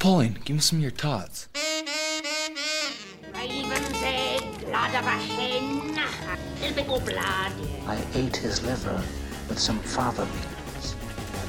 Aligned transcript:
Pauline, 0.00 0.38
give 0.46 0.56
me 0.56 0.62
some 0.62 0.78
of 0.78 0.82
your 0.82 0.92
tots. 0.92 1.50
Raven's 3.34 4.02
egg, 4.02 4.40
blood 4.64 4.94
of 4.94 5.04
a 5.04 5.10
hen, 5.10 6.00
typical 6.58 7.00
blood. 7.00 7.52
I 7.86 8.02
ate 8.14 8.34
his 8.34 8.64
liver 8.64 9.02
with 9.46 9.58
some 9.58 9.78
fava 9.80 10.24
beans. 10.24 10.96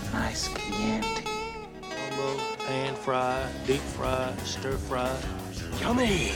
A 0.09 0.11
nice 0.11 0.49
Chianti. 0.49 1.23
Combo, 1.81 2.37
pan 2.57 2.93
fry, 2.95 3.49
deep 3.65 3.79
fry, 3.79 4.33
stir 4.44 4.76
fry. 4.76 5.18
Yummy! 5.79 6.33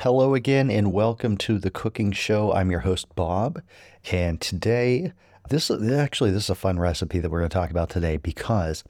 Hello 0.00 0.34
again, 0.34 0.72
and 0.72 0.92
welcome 0.92 1.36
to 1.36 1.60
the 1.60 1.70
cooking 1.70 2.10
show. 2.10 2.52
I'm 2.52 2.72
your 2.72 2.80
host, 2.80 3.14
Bob, 3.14 3.62
and 4.10 4.40
today, 4.40 5.12
this 5.50 5.70
is 5.70 5.92
actually 5.92 6.32
this 6.32 6.44
is 6.44 6.50
a 6.50 6.56
fun 6.56 6.80
recipe 6.80 7.20
that 7.20 7.30
we're 7.30 7.38
going 7.38 7.50
to 7.50 7.54
talk 7.54 7.70
about 7.70 7.90
today 7.90 8.16
because 8.16 8.82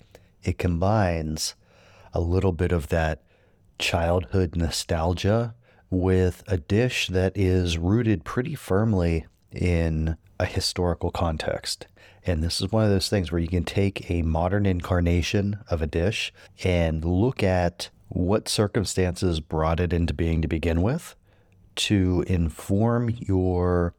it 0.44 0.58
combines 0.58 1.54
a 2.12 2.20
little 2.20 2.52
bit 2.52 2.72
of 2.72 2.88
that 2.88 3.22
childhood 3.78 4.54
nostalgia 4.54 5.54
with 5.90 6.42
a 6.46 6.56
dish 6.56 7.08
that 7.08 7.36
is 7.36 7.78
rooted 7.78 8.24
pretty 8.24 8.54
firmly 8.54 9.26
in 9.52 10.16
a 10.38 10.46
historical 10.46 11.10
context. 11.10 11.86
And 12.26 12.42
this 12.42 12.60
is 12.60 12.72
one 12.72 12.84
of 12.84 12.90
those 12.90 13.08
things 13.08 13.30
where 13.30 13.40
you 13.40 13.48
can 13.48 13.64
take 13.64 14.10
a 14.10 14.22
modern 14.22 14.66
incarnation 14.66 15.58
of 15.68 15.82
a 15.82 15.86
dish 15.86 16.32
and 16.62 17.04
look 17.04 17.42
at 17.42 17.90
what 18.08 18.48
circumstances 18.48 19.40
brought 19.40 19.80
it 19.80 19.92
into 19.92 20.14
being 20.14 20.40
to 20.42 20.48
begin 20.48 20.82
with 20.82 21.16
to 21.76 22.24
inform 22.26 23.10
your 23.10 23.94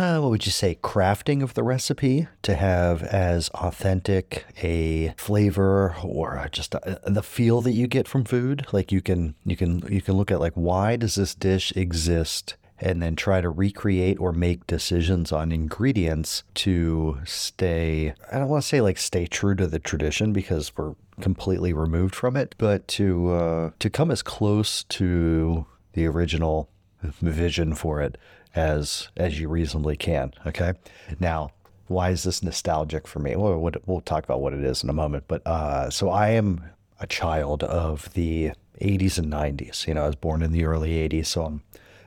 uh, 0.00 0.18
what 0.18 0.30
would 0.30 0.46
you 0.46 0.52
say, 0.52 0.78
crafting 0.82 1.42
of 1.42 1.52
the 1.52 1.62
recipe 1.62 2.26
to 2.40 2.54
have 2.54 3.02
as 3.02 3.50
authentic 3.50 4.46
a 4.62 5.12
flavor 5.18 5.94
or 6.02 6.48
just 6.50 6.74
a, 6.74 7.06
uh, 7.06 7.10
the 7.10 7.22
feel 7.22 7.60
that 7.60 7.72
you 7.72 7.86
get 7.86 8.08
from 8.08 8.24
food. 8.24 8.66
Like 8.72 8.90
you 8.90 9.02
can 9.02 9.34
you 9.44 9.56
can 9.56 9.82
you 9.92 10.00
can 10.00 10.14
look 10.14 10.30
at 10.30 10.40
like 10.40 10.54
why 10.54 10.96
does 10.96 11.16
this 11.16 11.34
dish 11.34 11.72
exist 11.76 12.56
and 12.78 13.02
then 13.02 13.14
try 13.14 13.42
to 13.42 13.50
recreate 13.50 14.18
or 14.18 14.32
make 14.32 14.66
decisions 14.66 15.32
on 15.32 15.52
ingredients 15.52 16.44
to 16.54 17.18
stay 17.26 18.14
I 18.32 18.38
don't 18.38 18.48
want 18.48 18.62
to 18.62 18.68
say 18.68 18.80
like 18.80 18.96
stay 18.96 19.26
true 19.26 19.54
to 19.56 19.66
the 19.66 19.78
tradition 19.78 20.32
because 20.32 20.72
we're 20.78 20.94
completely 21.20 21.74
removed 21.74 22.14
from 22.14 22.38
it, 22.38 22.54
but 22.56 22.88
to 22.88 23.30
uh, 23.32 23.70
to 23.78 23.90
come 23.90 24.10
as 24.10 24.22
close 24.22 24.82
to 24.84 25.66
the 25.92 26.06
original 26.06 26.70
vision 27.02 27.74
for 27.74 28.00
it 28.00 28.16
as 28.54 29.08
as 29.16 29.40
you 29.40 29.48
reasonably 29.48 29.96
can. 29.96 30.32
Okay. 30.46 30.72
Now, 31.18 31.50
why 31.86 32.10
is 32.10 32.22
this 32.22 32.42
nostalgic 32.42 33.06
for 33.06 33.18
me? 33.18 33.34
Well, 33.36 33.58
we'll 33.86 34.00
talk 34.00 34.24
about 34.24 34.40
what 34.40 34.52
it 34.52 34.62
is 34.64 34.82
in 34.84 34.90
a 34.90 34.94
moment. 34.94 35.24
But 35.26 35.46
uh, 35.46 35.90
so 35.90 36.08
I 36.08 36.30
am 36.30 36.64
a 37.00 37.06
child 37.06 37.64
of 37.64 38.12
the 38.14 38.52
80s 38.80 39.18
and 39.18 39.32
90s. 39.32 39.86
You 39.86 39.94
know, 39.94 40.04
I 40.04 40.06
was 40.06 40.16
born 40.16 40.42
in 40.42 40.52
the 40.52 40.64
early 40.64 41.08
80s, 41.08 41.26
so 41.26 41.44
I'm 41.44 41.62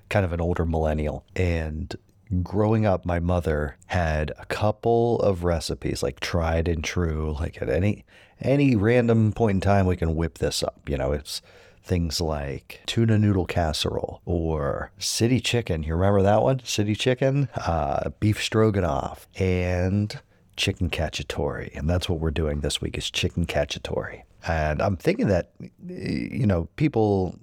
kind 0.09 0.25
of 0.25 0.31
an 0.31 0.41
older 0.41 0.65
millennial. 0.65 1.25
And 1.35 1.93
growing 2.41 2.85
up, 2.85 3.05
my 3.05 3.19
mother 3.19 3.77
had 3.87 4.31
a 4.39 4.45
couple 4.45 5.19
of 5.19 5.43
recipes, 5.43 6.01
like 6.01 6.19
tried 6.19 6.67
and 6.67 6.83
true. 6.83 7.35
Like 7.39 7.61
at 7.61 7.69
any 7.69 8.05
any 8.41 8.75
random 8.75 9.31
point 9.33 9.55
in 9.55 9.61
time, 9.61 9.85
we 9.85 9.95
can 9.95 10.15
whip 10.15 10.37
this 10.37 10.63
up. 10.63 10.89
You 10.89 10.97
know, 10.97 11.11
it's 11.11 11.41
things 11.83 12.21
like 12.21 12.81
tuna 12.85 13.19
noodle 13.19 13.45
casserole 13.45 14.21
or 14.25 14.91
city 14.97 15.39
chicken. 15.39 15.83
You 15.83 15.93
remember 15.95 16.21
that 16.21 16.41
one? 16.41 16.61
City 16.63 16.95
chicken, 16.95 17.49
uh, 17.55 18.09
beef 18.19 18.41
stroganoff, 18.41 19.27
and 19.37 20.19
chicken 20.55 20.89
cacciatore. 20.89 21.75
And 21.75 21.89
that's 21.89 22.07
what 22.07 22.19
we're 22.19 22.31
doing 22.31 22.61
this 22.61 22.81
week 22.81 22.97
is 22.97 23.11
chicken 23.11 23.45
cacciatore. 23.45 24.23
And 24.47 24.81
I'm 24.81 24.97
thinking 24.97 25.27
that, 25.27 25.51
you 25.87 26.45
know, 26.45 26.67
people 26.75 27.39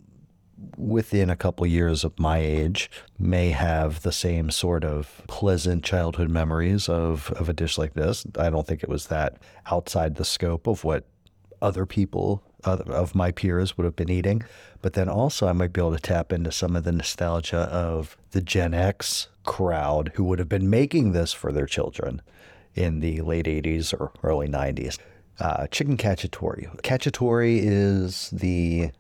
within 0.76 1.30
a 1.30 1.36
couple 1.36 1.66
years 1.66 2.04
of 2.04 2.18
my 2.18 2.38
age 2.38 2.90
may 3.18 3.50
have 3.50 4.02
the 4.02 4.12
same 4.12 4.50
sort 4.50 4.84
of 4.84 5.22
pleasant 5.26 5.84
childhood 5.84 6.30
memories 6.30 6.88
of, 6.88 7.30
of 7.32 7.48
a 7.48 7.52
dish 7.54 7.78
like 7.78 7.94
this. 7.94 8.26
I 8.38 8.50
don't 8.50 8.66
think 8.66 8.82
it 8.82 8.88
was 8.88 9.06
that 9.06 9.38
outside 9.70 10.16
the 10.16 10.24
scope 10.24 10.66
of 10.66 10.84
what 10.84 11.06
other 11.62 11.86
people 11.86 12.42
of 12.64 13.14
my 13.14 13.30
peers 13.30 13.76
would 13.76 13.84
have 13.84 13.96
been 13.96 14.10
eating. 14.10 14.42
But 14.82 14.94
then 14.94 15.08
also, 15.08 15.46
I 15.46 15.52
might 15.52 15.72
be 15.72 15.80
able 15.80 15.94
to 15.94 16.00
tap 16.00 16.32
into 16.32 16.52
some 16.52 16.76
of 16.76 16.84
the 16.84 16.92
nostalgia 16.92 17.68
of 17.70 18.16
the 18.30 18.40
Gen 18.40 18.74
X 18.74 19.28
crowd 19.44 20.12
who 20.14 20.24
would 20.24 20.38
have 20.38 20.48
been 20.48 20.70
making 20.70 21.12
this 21.12 21.32
for 21.32 21.52
their 21.52 21.66
children 21.66 22.22
in 22.74 23.00
the 23.00 23.20
late 23.20 23.46
80s 23.46 23.92
or 23.98 24.12
early 24.22 24.48
90s. 24.48 24.98
Uh, 25.38 25.66
chicken 25.68 25.96
cacciatore. 25.96 26.80
Cacciatore 26.82 27.58
is 27.62 28.30
the 28.30 28.90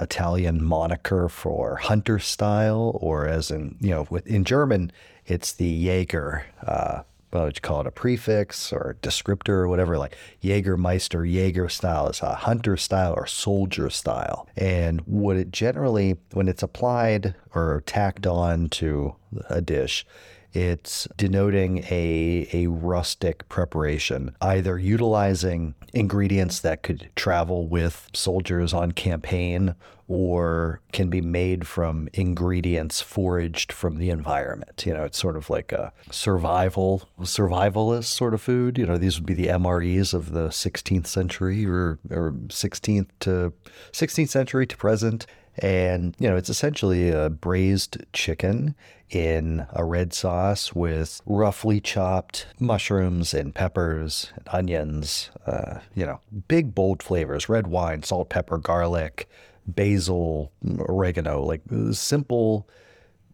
Italian 0.00 0.64
moniker 0.64 1.28
for 1.28 1.76
hunter 1.76 2.18
style, 2.18 2.98
or 3.00 3.26
as 3.28 3.50
in, 3.50 3.76
you 3.80 3.90
know, 3.90 4.06
in 4.24 4.44
German, 4.44 4.90
it's 5.26 5.52
the 5.52 5.68
Jaeger 5.68 6.46
uh, 6.66 7.02
what 7.32 7.44
would 7.44 7.56
you 7.56 7.60
call 7.62 7.80
it, 7.80 7.86
a 7.86 7.90
prefix 7.90 8.72
or 8.72 8.90
a 8.90 9.06
descriptor 9.06 9.48
or 9.50 9.68
whatever, 9.68 9.96
like 9.96 10.16
Jägermeister, 10.42 11.30
Jaeger 11.30 11.68
style 11.68 12.08
is 12.08 12.20
a 12.20 12.34
hunter 12.34 12.76
style 12.76 13.14
or 13.16 13.26
soldier 13.26 13.88
style. 13.88 14.46
And 14.56 15.00
what 15.02 15.36
it 15.36 15.50
generally, 15.50 16.18
when 16.32 16.46
it's 16.46 16.62
applied 16.62 17.34
or 17.54 17.82
tacked 17.86 18.26
on 18.26 18.68
to 18.70 19.16
a 19.48 19.62
dish, 19.62 20.06
it's 20.52 21.08
denoting 21.16 21.78
a, 21.90 22.46
a 22.52 22.66
rustic 22.66 23.48
preparation, 23.48 24.36
either 24.42 24.78
utilizing 24.78 25.74
ingredients 25.94 26.60
that 26.60 26.82
could 26.82 27.08
travel 27.16 27.66
with 27.66 28.10
soldiers 28.12 28.74
on 28.74 28.92
campaign 28.92 29.74
or 30.12 30.82
can 30.92 31.08
be 31.08 31.22
made 31.22 31.66
from 31.66 32.06
ingredients 32.12 33.00
foraged 33.00 33.72
from 33.72 33.96
the 33.96 34.10
environment. 34.10 34.84
You 34.84 34.92
know, 34.92 35.04
it's 35.04 35.16
sort 35.16 35.38
of 35.38 35.48
like 35.48 35.72
a 35.72 35.90
survival, 36.10 37.08
survivalist 37.20 38.04
sort 38.04 38.34
of 38.34 38.42
food. 38.42 38.76
You 38.76 38.84
know, 38.84 38.98
these 38.98 39.18
would 39.18 39.24
be 39.24 39.32
the 39.32 39.46
MREs 39.46 40.12
of 40.12 40.32
the 40.32 40.48
16th 40.48 41.06
century 41.06 41.64
or, 41.64 41.98
or 42.10 42.32
16th 42.48 43.06
to 43.20 43.54
16th 43.92 44.28
century 44.28 44.66
to 44.66 44.76
present. 44.76 45.26
And, 45.56 46.14
you 46.18 46.28
know, 46.28 46.36
it's 46.36 46.50
essentially 46.50 47.08
a 47.08 47.30
braised 47.30 48.04
chicken 48.12 48.74
in 49.08 49.66
a 49.72 49.82
red 49.82 50.12
sauce 50.12 50.74
with 50.74 51.22
roughly 51.24 51.80
chopped 51.80 52.46
mushrooms 52.60 53.32
and 53.32 53.54
peppers 53.54 54.30
and 54.36 54.48
onions, 54.52 55.30
uh, 55.46 55.78
you 55.94 56.04
know, 56.04 56.20
big, 56.48 56.74
bold 56.74 57.02
flavors 57.02 57.48
red 57.48 57.66
wine, 57.66 58.02
salt, 58.02 58.28
pepper, 58.28 58.58
garlic, 58.58 59.26
basil, 59.66 60.52
oregano, 60.78 61.42
like 61.42 61.62
simple, 61.92 62.68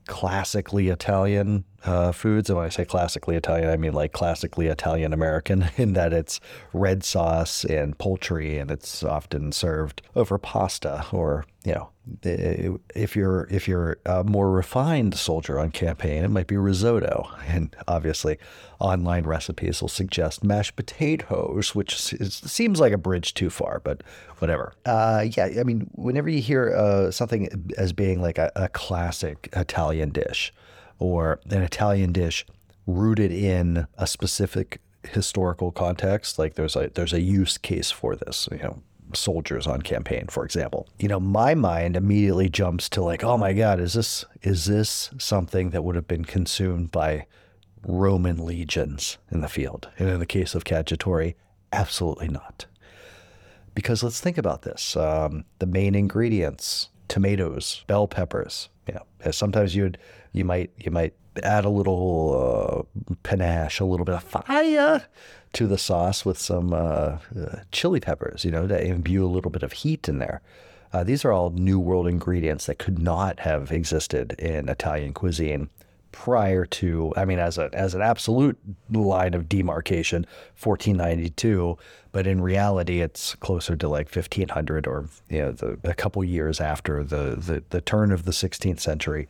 classically 0.07 0.89
Italian 0.89 1.65
uh, 1.85 2.13
foods. 2.13 2.49
And 2.51 2.57
when 2.57 2.67
I 2.67 2.71
say 2.71 2.85
classically 2.85 3.37
Italian, 3.37 3.71
I 3.71 3.77
mean 3.77 3.93
like 3.93 4.13
classically 4.13 4.67
Italian 4.67 5.13
American 5.13 5.69
in 5.77 5.93
that 5.95 6.13
it's 6.13 6.41
red 6.73 7.05
sauce 7.05 7.65
and 7.65 7.97
poultry, 7.99 8.59
and 8.59 8.71
it's 8.71 9.03
often 9.03 9.53
served 9.53 10.03
over 10.15 10.39
pasta 10.39 11.07
or 11.13 11.45
you 11.65 11.75
know 11.75 11.91
if 12.95 13.17
you're 13.17 13.47
if 13.51 13.69
you're 13.69 13.99
a 14.07 14.25
more 14.25 14.51
refined 14.51 15.15
soldier 15.15 15.59
on 15.59 15.71
campaign, 15.71 16.25
it 16.25 16.29
might 16.29 16.47
be 16.47 16.57
risotto, 16.57 17.31
and 17.47 17.75
obviously, 17.87 18.39
online 18.79 19.25
recipes 19.25 19.81
will 19.81 19.89
suggest 19.89 20.45
mashed 20.45 20.77
potatoes, 20.77 21.75
which 21.75 22.13
is, 22.15 22.35
seems 22.35 22.81
like 22.81 22.93
a 22.93 22.99
bridge 22.99 23.35
too 23.35 23.51
far, 23.51 23.81
but 23.81 24.03
whatever. 24.39 24.73
Uh, 24.87 25.27
yeah, 25.37 25.49
I 25.59 25.65
mean, 25.65 25.91
whenever 25.95 26.29
you 26.29 26.41
hear 26.41 26.75
uh, 26.75 27.11
something 27.11 27.73
as 27.77 27.93
being 27.93 28.23
like 28.23 28.39
a, 28.39 28.51
a 28.57 28.69
classic 28.69 29.49
Italian 29.53 30.11
dish, 30.11 30.53
or 30.99 31.41
an 31.51 31.63
Italian 31.63 32.13
dish 32.13 32.47
rooted 32.87 33.33
in 33.33 33.87
a 33.97 34.07
specific 34.07 34.81
historical 35.05 35.71
context, 35.71 36.39
like 36.39 36.55
there's 36.55 36.77
a 36.77 36.91
there's 36.95 37.13
a 37.13 37.21
use 37.21 37.59
case 37.59 37.91
for 37.91 38.17
this, 38.17 38.49
you 38.51 38.59
know 38.59 38.83
soldiers 39.15 39.67
on 39.67 39.83
campaign, 39.83 40.27
for 40.29 40.45
example. 40.45 40.89
You 40.99 41.09
know, 41.09 41.21
my 41.21 41.55
mind 41.55 41.97
immediately 41.97 42.49
jumps 42.49 42.89
to 42.91 43.03
like, 43.03 43.25
oh 43.25 43.37
my 43.37 43.53
God, 43.53 43.81
is 43.81 43.95
this 43.95 44.25
is 44.43 44.67
this 44.67 45.11
something 45.19 45.71
that 45.71 45.85
would 45.85 45.95
have 45.95 46.09
been 46.09 46.25
consumed 46.25 46.91
by 46.91 47.27
Roman 47.87 48.45
legions 48.45 49.19
in 49.31 49.41
the 49.41 49.49
field? 49.49 49.89
And 49.99 50.09
in 50.09 50.19
the 50.19 50.27
case 50.27 50.55
of 50.55 50.65
Cacciatore, 50.65 51.35
absolutely 51.73 52.29
not. 52.29 52.67
Because 53.75 54.03
let's 54.03 54.21
think 54.21 54.39
about 54.39 54.63
this: 54.63 54.97
um, 54.97 55.45
the 55.59 55.67
main 55.67 55.95
ingredients, 55.95 56.91
tomatoes, 57.07 57.85
bell 57.87 58.09
peppers. 58.09 58.69
Yeah, 58.89 59.31
sometimes 59.31 59.75
you'd 59.77 59.99
you 60.33 60.45
might 60.45 60.71
you 60.77 60.91
might 60.91 61.15
add 61.43 61.65
a 61.65 61.71
little 61.71 62.87
uh, 63.09 63.15
panache, 63.23 63.81
a 63.81 63.85
little 63.85 64.05
bit 64.05 64.15
of 64.15 64.23
fire 64.23 65.07
to 65.53 65.67
the 65.67 65.79
sauce 65.79 66.25
with 66.25 66.39
some 66.39 66.73
uh, 66.73 67.19
uh, 67.39 67.61
chili 67.73 68.01
peppers, 68.01 68.45
you 68.45 68.51
know, 68.51 68.67
to 68.67 68.83
imbue 68.83 69.25
a 69.25 69.29
little 69.29 69.51
bit 69.51 69.63
of 69.63 69.73
heat 69.73 70.09
in 70.09 70.19
there. 70.19 70.41
Uh, 70.93 71.05
these 71.05 71.25
are 71.25 71.33
all 71.33 71.51
New 71.51 71.79
World 71.79 72.07
ingredients 72.07 72.67
that 72.67 72.79
could 72.79 72.99
not 72.99 73.41
have 73.41 73.71
existed 73.71 74.33
in 74.39 74.69
Italian 74.69 75.13
cuisine 75.13 75.69
prior 76.13 76.65
to, 76.65 77.13
I 77.17 77.25
mean, 77.25 77.39
as 77.39 77.59
a 77.59 77.71
as 77.73 77.95
an 77.95 78.03
absolute 78.03 78.59
line 78.91 79.35
of 79.35 79.49
demarcation, 79.49 80.27
1492, 80.63 81.77
but 82.13 82.27
in 82.27 82.41
reality, 82.41 83.01
it's 83.01 83.35
closer 83.37 83.77
to 83.77 83.89
like 83.89 84.15
1500 84.15 84.87
or 84.87 85.09
you 85.29 85.39
know 85.39 85.53
the, 85.53 85.79
a 85.85 85.95
couple 85.95 86.23
years 86.25 86.61
after 86.61 87.05
the, 87.05 87.37
the 87.37 87.63
the 87.71 87.81
turn 87.81 88.13
of 88.13 88.25
the 88.25 88.33
16th 88.33 88.81
century, 88.81 89.29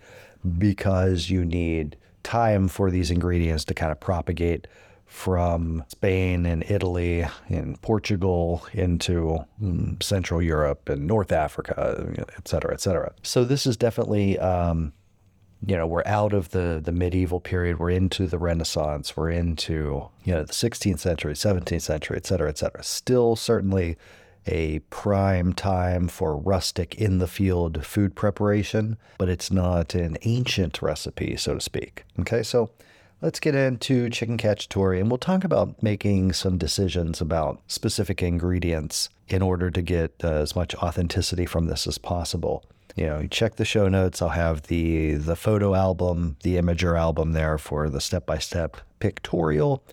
because 0.59 1.31
you 1.31 1.45
need 1.45 1.97
time 2.23 2.69
for 2.69 2.91
these 2.91 3.11
ingredients 3.11 3.65
to 3.65 3.75
kind 3.75 3.93
of 3.93 4.01
propagate 4.01 4.67
from 5.09 5.83
Spain 5.89 6.45
and 6.45 6.63
Italy 6.71 7.27
and 7.49 7.81
Portugal 7.81 8.67
into 8.75 9.39
mm, 9.61 10.01
Central 10.03 10.43
Europe 10.43 10.89
and 10.91 11.07
North 11.07 11.33
Africa, 11.33 12.15
et 12.37 12.47
cetera, 12.47 12.75
et 12.75 12.81
cetera. 12.81 13.13
So 13.23 13.45
this 13.45 13.67
is 13.67 13.77
definitely, 13.79 14.39
um, 14.39 14.93
you 15.67 15.77
know, 15.77 15.87
we're 15.87 16.05
out 16.07 16.33
of 16.33 16.51
the 16.51 16.81
the 16.83 16.93
medieval 16.93 17.41
period. 17.41 17.79
We're 17.79 17.91
into 17.91 18.27
the 18.27 18.39
Renaissance. 18.39 19.17
We're 19.17 19.31
into 19.31 20.09
you 20.25 20.35
know 20.35 20.45
the 20.45 20.53
16th 20.53 21.01
century, 21.01 21.35
17th 21.35 21.83
century, 21.83 22.17
et 22.17 22.27
cetera, 22.27 22.49
et 22.49 22.59
cetera. 22.59 22.83
Still 22.83 23.37
certainly 23.37 23.97
a 24.47 24.79
prime 24.91 25.53
time 25.53 26.09
for 26.09 26.37
rustic 26.37 26.95
in 26.95 27.19
the 27.19 27.27
field 27.27 27.85
food 27.85 28.15
preparation, 28.15 28.97
but 29.19 29.29
it's 29.29 29.51
not 29.51 29.95
an 29.95 30.17
ancient 30.23 30.81
recipe, 30.81 31.37
so 31.37 31.55
to 31.55 31.61
speak. 31.61 32.05
Okay, 32.21 32.43
so 32.43 32.71
let's 33.21 33.41
get 33.41 33.55
into 33.55 34.09
chicken 34.09 34.39
cacciatore 34.39 34.99
and 34.99 35.11
we'll 35.11 35.19
talk 35.19 35.45
about 35.45 35.83
making 35.83 36.33
some 36.33 36.57
decisions 36.57 37.21
about 37.21 37.61
specific 37.67 38.23
ingredients 38.23 39.09
in 39.29 39.43
order 39.43 39.71
to 39.71 39.83
get 39.83 40.13
uh, 40.25 40.29
as 40.29 40.57
much 40.57 40.75
authenticity 40.77 41.45
from 41.45 41.67
this 41.67 41.87
as 41.87 41.99
possible. 41.99 42.65
You 42.99 43.07
know, 43.07 43.27
check 43.29 43.55
the 43.55 43.65
show 43.65 43.87
notes. 43.87 44.21
I'll 44.21 44.31
have 44.31 44.63
the 44.63 45.15
the 45.15 45.37
photo 45.37 45.77
album, 45.77 46.37
the 46.43 46.57
Imgur 46.57 46.99
album 46.99 47.31
there 47.31 47.57
for 47.57 47.89
the 47.89 48.01
step 48.01 48.27
by 48.27 48.39
step 48.39 48.77
pictorial. 48.99 49.85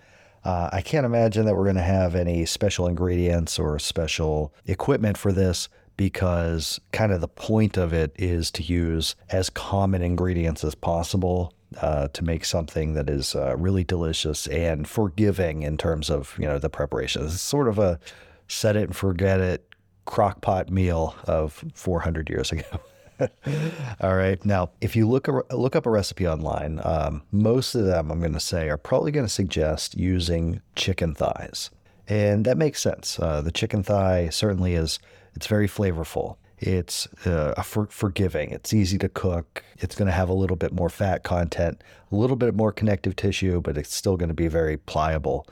Uh, 0.43 0.71
I 0.73 0.81
can't 0.81 1.05
imagine 1.05 1.45
that 1.45 1.55
we're 1.55 1.65
going 1.65 1.75
to 1.75 1.83
have 1.83 2.15
any 2.15 2.47
special 2.47 2.87
ingredients 2.87 3.59
or 3.59 3.77
special 3.77 4.51
equipment 4.65 5.19
for 5.19 5.31
this 5.31 5.69
because 5.97 6.81
kind 6.93 7.11
of 7.11 7.21
the 7.21 7.27
point 7.27 7.77
of 7.77 7.93
it 7.93 8.11
is 8.17 8.49
to 8.51 8.63
use 8.63 9.15
as 9.29 9.51
common 9.51 10.01
ingredients 10.01 10.63
as 10.63 10.73
possible 10.73 11.53
uh, 11.81 12.07
to 12.07 12.23
make 12.23 12.43
something 12.43 12.95
that 12.95 13.07
is 13.07 13.35
uh, 13.35 13.55
really 13.55 13.83
delicious 13.83 14.47
and 14.47 14.87
forgiving 14.87 15.61
in 15.61 15.77
terms 15.77 16.09
of 16.09 16.35
you 16.39 16.47
know 16.47 16.57
the 16.57 16.71
preparation. 16.71 17.25
It's 17.25 17.39
sort 17.39 17.67
of 17.67 17.77
a 17.77 17.99
set 18.47 18.75
it 18.75 18.85
and 18.85 18.95
forget 18.95 19.39
it 19.39 19.75
crockpot 20.07 20.71
meal 20.71 21.15
of 21.25 21.63
400 21.75 22.31
years 22.31 22.51
ago. 22.51 22.63
All 24.01 24.15
right. 24.15 24.43
Now, 24.45 24.71
if 24.81 24.95
you 24.95 25.07
look 25.07 25.27
look 25.51 25.75
up 25.75 25.85
a 25.85 25.89
recipe 25.89 26.27
online, 26.27 26.81
um, 26.83 27.23
most 27.31 27.75
of 27.75 27.85
them 27.85 28.11
I'm 28.11 28.19
going 28.19 28.33
to 28.33 28.39
say 28.39 28.69
are 28.69 28.77
probably 28.77 29.11
going 29.11 29.25
to 29.25 29.31
suggest 29.31 29.95
using 29.95 30.61
chicken 30.75 31.15
thighs, 31.15 31.69
and 32.07 32.45
that 32.45 32.57
makes 32.57 32.81
sense. 32.81 33.19
Uh, 33.19 33.41
the 33.41 33.51
chicken 33.51 33.83
thigh 33.83 34.29
certainly 34.29 34.73
is. 34.73 34.99
It's 35.35 35.47
very 35.47 35.67
flavorful. 35.67 36.37
It's 36.59 37.07
uh, 37.25 37.61
for, 37.61 37.87
forgiving. 37.87 38.51
It's 38.51 38.73
easy 38.73 38.97
to 38.99 39.09
cook. 39.09 39.63
It's 39.79 39.95
going 39.95 40.05
to 40.05 40.13
have 40.13 40.29
a 40.29 40.33
little 40.33 40.55
bit 40.55 40.71
more 40.71 40.89
fat 40.89 41.23
content, 41.23 41.83
a 42.09 42.15
little 42.15 42.37
bit 42.37 42.55
more 42.55 42.71
connective 42.71 43.17
tissue, 43.17 43.59
but 43.59 43.77
it's 43.77 43.93
still 43.93 44.15
going 44.15 44.29
to 44.29 44.35
be 44.35 44.47
very 44.47 44.77
pliable 44.77 45.45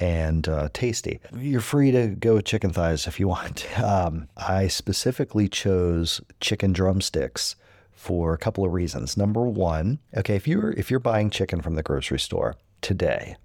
and 0.00 0.48
uh, 0.48 0.68
tasty. 0.72 1.20
You're 1.36 1.60
free 1.60 1.90
to 1.92 2.08
go 2.08 2.34
with 2.34 2.44
chicken 2.44 2.72
thighs 2.72 3.06
if 3.06 3.20
you 3.20 3.28
want. 3.28 3.66
Um, 3.84 4.28
I 4.36 4.68
specifically 4.68 5.46
chose 5.46 6.20
chicken 6.40 6.72
drumsticks 6.72 7.54
for 7.92 8.32
a 8.32 8.38
couple 8.38 8.64
of 8.64 8.72
reasons. 8.72 9.16
Number 9.16 9.42
one, 9.42 9.98
okay, 10.16 10.36
if 10.36 10.48
you're 10.48 10.72
if 10.72 10.90
you're 10.90 11.00
buying 11.00 11.30
chicken 11.30 11.60
from 11.60 11.74
the 11.74 11.82
grocery 11.82 12.18
store 12.18 12.56
today, 12.80 13.36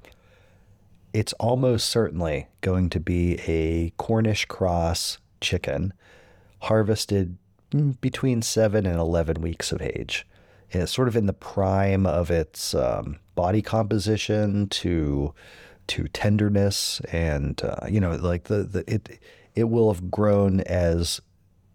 it's 1.13 1.33
almost 1.33 1.89
certainly 1.89 2.47
going 2.61 2.89
to 2.91 2.99
be 2.99 3.39
a 3.47 3.91
Cornish 3.97 4.45
cross 4.45 5.17
chicken 5.41 5.93
harvested 6.61 7.37
between 8.01 8.41
seven 8.41 8.85
and 8.85 8.97
11 8.99 9.41
weeks 9.41 9.71
of 9.71 9.81
age. 9.81 10.25
And 10.71 10.83
it's 10.83 10.91
sort 10.91 11.07
of 11.07 11.15
in 11.15 11.25
the 11.25 11.33
prime 11.33 12.05
of 12.05 12.29
its 12.29 12.73
um, 12.73 13.19
body 13.35 13.61
composition 13.61 14.67
to 14.69 15.33
to 15.89 16.07
tenderness 16.07 17.01
and 17.11 17.61
uh, 17.63 17.85
you 17.89 17.99
know 17.99 18.15
like 18.15 18.45
the, 18.45 18.63
the 18.63 18.83
it 18.91 19.19
it 19.55 19.65
will 19.65 19.91
have 19.91 20.09
grown 20.09 20.61
as 20.61 21.19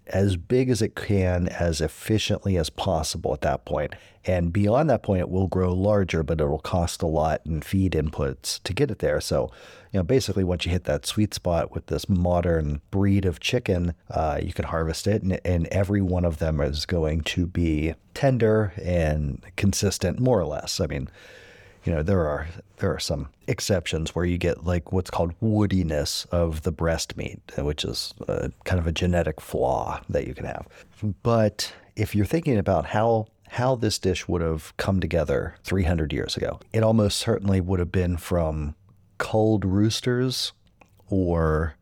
as 0.08 0.36
big 0.36 0.68
as 0.68 0.82
it 0.82 0.94
can 0.94 1.48
as 1.48 1.80
efficiently 1.80 2.58
as 2.58 2.68
possible 2.68 3.32
at 3.32 3.40
that 3.40 3.64
point. 3.64 3.94
And 4.26 4.52
beyond 4.52 4.90
that 4.90 5.02
point 5.02 5.20
it 5.20 5.30
will 5.30 5.48
grow 5.48 5.72
larger 5.72 6.22
but 6.22 6.40
it 6.40 6.46
will 6.46 6.58
cost 6.58 7.02
a 7.02 7.06
lot 7.06 7.40
in 7.46 7.62
feed 7.62 7.92
inputs 7.92 8.62
to 8.64 8.72
get 8.72 8.90
it 8.90 8.98
there. 8.98 9.20
So 9.20 9.50
you 9.92 9.98
know 9.98 10.04
basically 10.04 10.44
once 10.44 10.66
you 10.66 10.72
hit 10.72 10.84
that 10.84 11.06
sweet 11.06 11.34
spot 11.34 11.72
with 11.72 11.86
this 11.86 12.08
modern 12.08 12.80
breed 12.90 13.24
of 13.24 13.40
chicken 13.40 13.94
uh, 14.10 14.38
you 14.42 14.52
can 14.52 14.66
harvest 14.66 15.06
it 15.06 15.22
and, 15.22 15.40
and 15.44 15.66
every 15.68 16.02
one 16.02 16.24
of 16.24 16.38
them 16.38 16.60
is 16.60 16.86
going 16.86 17.22
to 17.22 17.46
be 17.46 17.94
tender 18.12 18.72
and 18.82 19.42
consistent 19.56 20.20
more 20.20 20.38
or 20.38 20.46
less. 20.46 20.80
I 20.80 20.86
mean 20.86 21.08
you 21.84 21.92
know 21.92 22.02
there 22.02 22.26
are 22.26 22.48
there 22.78 22.92
are 22.92 22.98
some 22.98 23.28
exceptions 23.46 24.14
where 24.14 24.24
you 24.24 24.38
get 24.38 24.64
like 24.64 24.92
what's 24.92 25.10
called 25.10 25.38
woodiness 25.40 26.26
of 26.30 26.62
the 26.62 26.72
breast 26.72 27.16
meat, 27.16 27.40
which 27.58 27.84
is 27.84 28.14
a, 28.26 28.50
kind 28.64 28.80
of 28.80 28.86
a 28.86 28.92
genetic 28.92 29.40
flaw 29.40 30.00
that 30.08 30.26
you 30.26 30.34
can 30.34 30.46
have. 30.46 30.66
But 31.22 31.72
if 31.94 32.14
you're 32.14 32.26
thinking 32.26 32.58
about 32.58 32.86
how 32.86 33.26
how 33.48 33.76
this 33.76 33.98
dish 33.98 34.26
would 34.26 34.40
have 34.40 34.76
come 34.78 34.98
together 34.98 35.54
300 35.62 36.12
years 36.12 36.36
ago, 36.36 36.58
it 36.72 36.82
almost 36.82 37.18
certainly 37.18 37.60
would 37.60 37.78
have 37.78 37.92
been 37.92 38.16
from 38.16 38.74
culled 39.18 39.64
roosters 39.64 40.52
or 41.08 41.76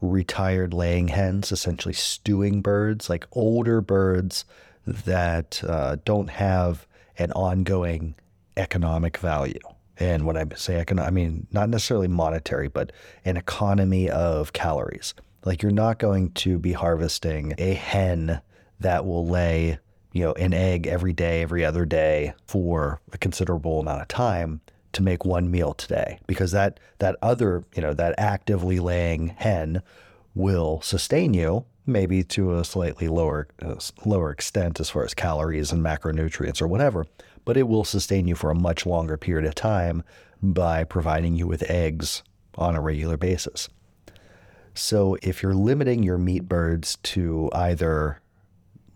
retired 0.00 0.74
laying 0.74 1.08
hens, 1.08 1.52
essentially 1.52 1.94
stewing 1.94 2.60
birds, 2.60 3.08
like 3.08 3.26
older 3.32 3.80
birds 3.80 4.44
that 4.84 5.62
uh, 5.64 5.96
don't 6.04 6.30
have 6.30 6.86
an 7.18 7.30
ongoing 7.32 8.16
economic 8.56 9.16
value. 9.18 9.60
And 9.98 10.24
when 10.24 10.36
I 10.36 10.44
say 10.56 10.76
economic, 10.76 11.08
I 11.08 11.12
mean 11.12 11.46
not 11.52 11.68
necessarily 11.68 12.08
monetary, 12.08 12.68
but 12.68 12.92
an 13.24 13.36
economy 13.36 14.10
of 14.10 14.52
calories. 14.52 15.14
Like 15.44 15.62
you're 15.62 15.72
not 15.72 15.98
going 15.98 16.30
to 16.32 16.58
be 16.58 16.72
harvesting 16.72 17.54
a 17.58 17.74
hen 17.74 18.40
that 18.80 19.04
will 19.04 19.26
lay, 19.26 19.78
you 20.12 20.22
know, 20.22 20.32
an 20.32 20.54
egg 20.54 20.86
every 20.86 21.12
day, 21.12 21.42
every 21.42 21.64
other 21.64 21.84
day 21.84 22.34
for 22.46 23.00
a 23.12 23.18
considerable 23.18 23.80
amount 23.80 24.02
of 24.02 24.08
time 24.08 24.60
to 24.92 25.02
make 25.02 25.24
one 25.24 25.50
meal 25.50 25.72
today 25.74 26.18
because 26.26 26.52
that 26.52 26.78
that 26.98 27.16
other, 27.22 27.64
you 27.74 27.82
know, 27.82 27.94
that 27.94 28.14
actively 28.18 28.78
laying 28.78 29.28
hen 29.28 29.82
will 30.34 30.80
sustain 30.80 31.34
you 31.34 31.64
maybe 31.86 32.22
to 32.22 32.58
a 32.58 32.64
slightly 32.64 33.08
lower 33.08 33.48
uh, 33.60 33.74
lower 34.04 34.30
extent 34.30 34.80
as 34.80 34.90
far 34.90 35.04
as 35.04 35.14
calories 35.14 35.72
and 35.72 35.82
macronutrients 35.82 36.62
or 36.62 36.68
whatever, 36.68 37.06
but 37.44 37.56
it 37.56 37.68
will 37.68 37.84
sustain 37.84 38.26
you 38.26 38.34
for 38.34 38.50
a 38.50 38.54
much 38.54 38.86
longer 38.86 39.16
period 39.16 39.46
of 39.46 39.54
time 39.54 40.02
by 40.42 40.84
providing 40.84 41.34
you 41.34 41.46
with 41.46 41.68
eggs 41.70 42.22
on 42.56 42.74
a 42.74 42.80
regular 42.80 43.16
basis. 43.16 43.68
So 44.74 45.16
if 45.22 45.42
you're 45.42 45.54
limiting 45.54 46.02
your 46.02 46.18
meat 46.18 46.48
birds 46.48 46.98
to 47.02 47.50
either 47.52 48.20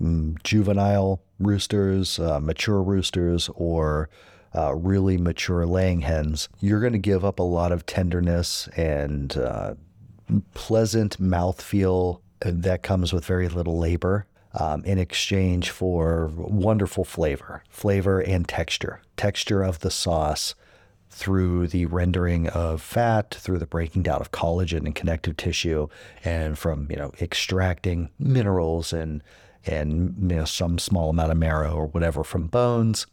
mm, 0.00 0.42
juvenile 0.42 1.20
roosters, 1.38 2.18
uh, 2.18 2.40
mature 2.40 2.82
roosters, 2.82 3.50
or 3.54 4.08
uh, 4.54 4.74
really 4.74 5.18
mature 5.18 5.66
laying 5.66 6.00
hens, 6.00 6.48
you're 6.60 6.80
going 6.80 6.94
to 6.94 6.98
give 6.98 7.24
up 7.24 7.38
a 7.38 7.44
lot 7.44 7.72
of 7.72 7.84
tenderness 7.84 8.68
and 8.76 9.36
uh, 9.36 9.74
pleasant 10.54 11.20
mouthfeel 11.20 12.20
that 12.40 12.82
comes 12.82 13.12
with 13.12 13.24
very 13.24 13.48
little 13.48 13.78
labor 13.78 14.26
um, 14.58 14.84
in 14.84 14.98
exchange 14.98 15.70
for 15.70 16.30
wonderful 16.34 17.04
flavor, 17.04 17.62
flavor 17.68 18.20
and 18.20 18.48
texture, 18.48 19.00
texture 19.16 19.62
of 19.62 19.80
the 19.80 19.90
sauce 19.90 20.54
through 21.10 21.66
the 21.68 21.86
rendering 21.86 22.48
of 22.48 22.82
fat, 22.82 23.34
through 23.34 23.58
the 23.58 23.66
breaking 23.66 24.02
down 24.02 24.20
of 24.20 24.32
collagen 24.32 24.84
and 24.84 24.94
connective 24.94 25.36
tissue, 25.36 25.88
and 26.24 26.58
from 26.58 26.86
you 26.90 26.96
know 26.96 27.12
extracting 27.20 28.10
minerals 28.18 28.92
and 28.92 29.22
and 29.66 30.14
you 30.20 30.36
know, 30.36 30.44
some 30.44 30.78
small 30.78 31.10
amount 31.10 31.32
of 31.32 31.38
marrow 31.38 31.74
or 31.74 31.86
whatever 31.86 32.24
from 32.24 32.46
bones. 32.46 33.06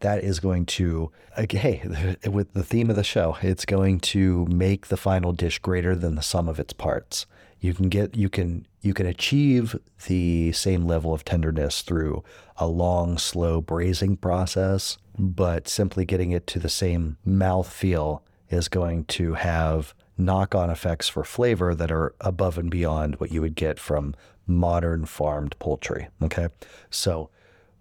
That 0.00 0.24
is 0.24 0.40
going 0.40 0.64
to, 0.66 1.12
hey, 1.36 2.16
with 2.30 2.54
the 2.54 2.64
theme 2.64 2.88
of 2.88 2.96
the 2.96 3.04
show, 3.04 3.36
it's 3.42 3.66
going 3.66 4.00
to 4.00 4.46
make 4.46 4.86
the 4.86 4.96
final 4.96 5.32
dish 5.32 5.58
greater 5.58 5.94
than 5.94 6.14
the 6.14 6.22
sum 6.22 6.48
of 6.48 6.58
its 6.58 6.72
parts. 6.72 7.26
You 7.60 7.74
can 7.74 7.88
get 7.88 8.16
you 8.16 8.28
can 8.30 8.66
you 8.80 8.94
can 8.94 9.06
achieve 9.06 9.78
the 10.06 10.52
same 10.52 10.86
level 10.86 11.12
of 11.12 11.24
tenderness 11.24 11.82
through 11.82 12.24
a 12.56 12.66
long, 12.66 13.18
slow 13.18 13.60
braising 13.60 14.16
process, 14.16 14.96
but 15.18 15.68
simply 15.68 16.04
getting 16.06 16.30
it 16.30 16.46
to 16.48 16.58
the 16.58 16.70
same 16.70 17.18
mouth 17.24 17.70
feel 17.70 18.22
is 18.48 18.68
going 18.68 19.04
to 19.04 19.34
have 19.34 19.94
knock-on 20.16 20.70
effects 20.70 21.08
for 21.08 21.24
flavor 21.24 21.74
that 21.74 21.92
are 21.92 22.14
above 22.20 22.58
and 22.58 22.70
beyond 22.70 23.16
what 23.16 23.32
you 23.32 23.40
would 23.40 23.54
get 23.54 23.78
from 23.78 24.14
modern 24.46 25.04
farmed 25.04 25.58
poultry. 25.58 26.08
Okay. 26.22 26.48
So 26.90 27.30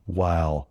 while 0.05 0.67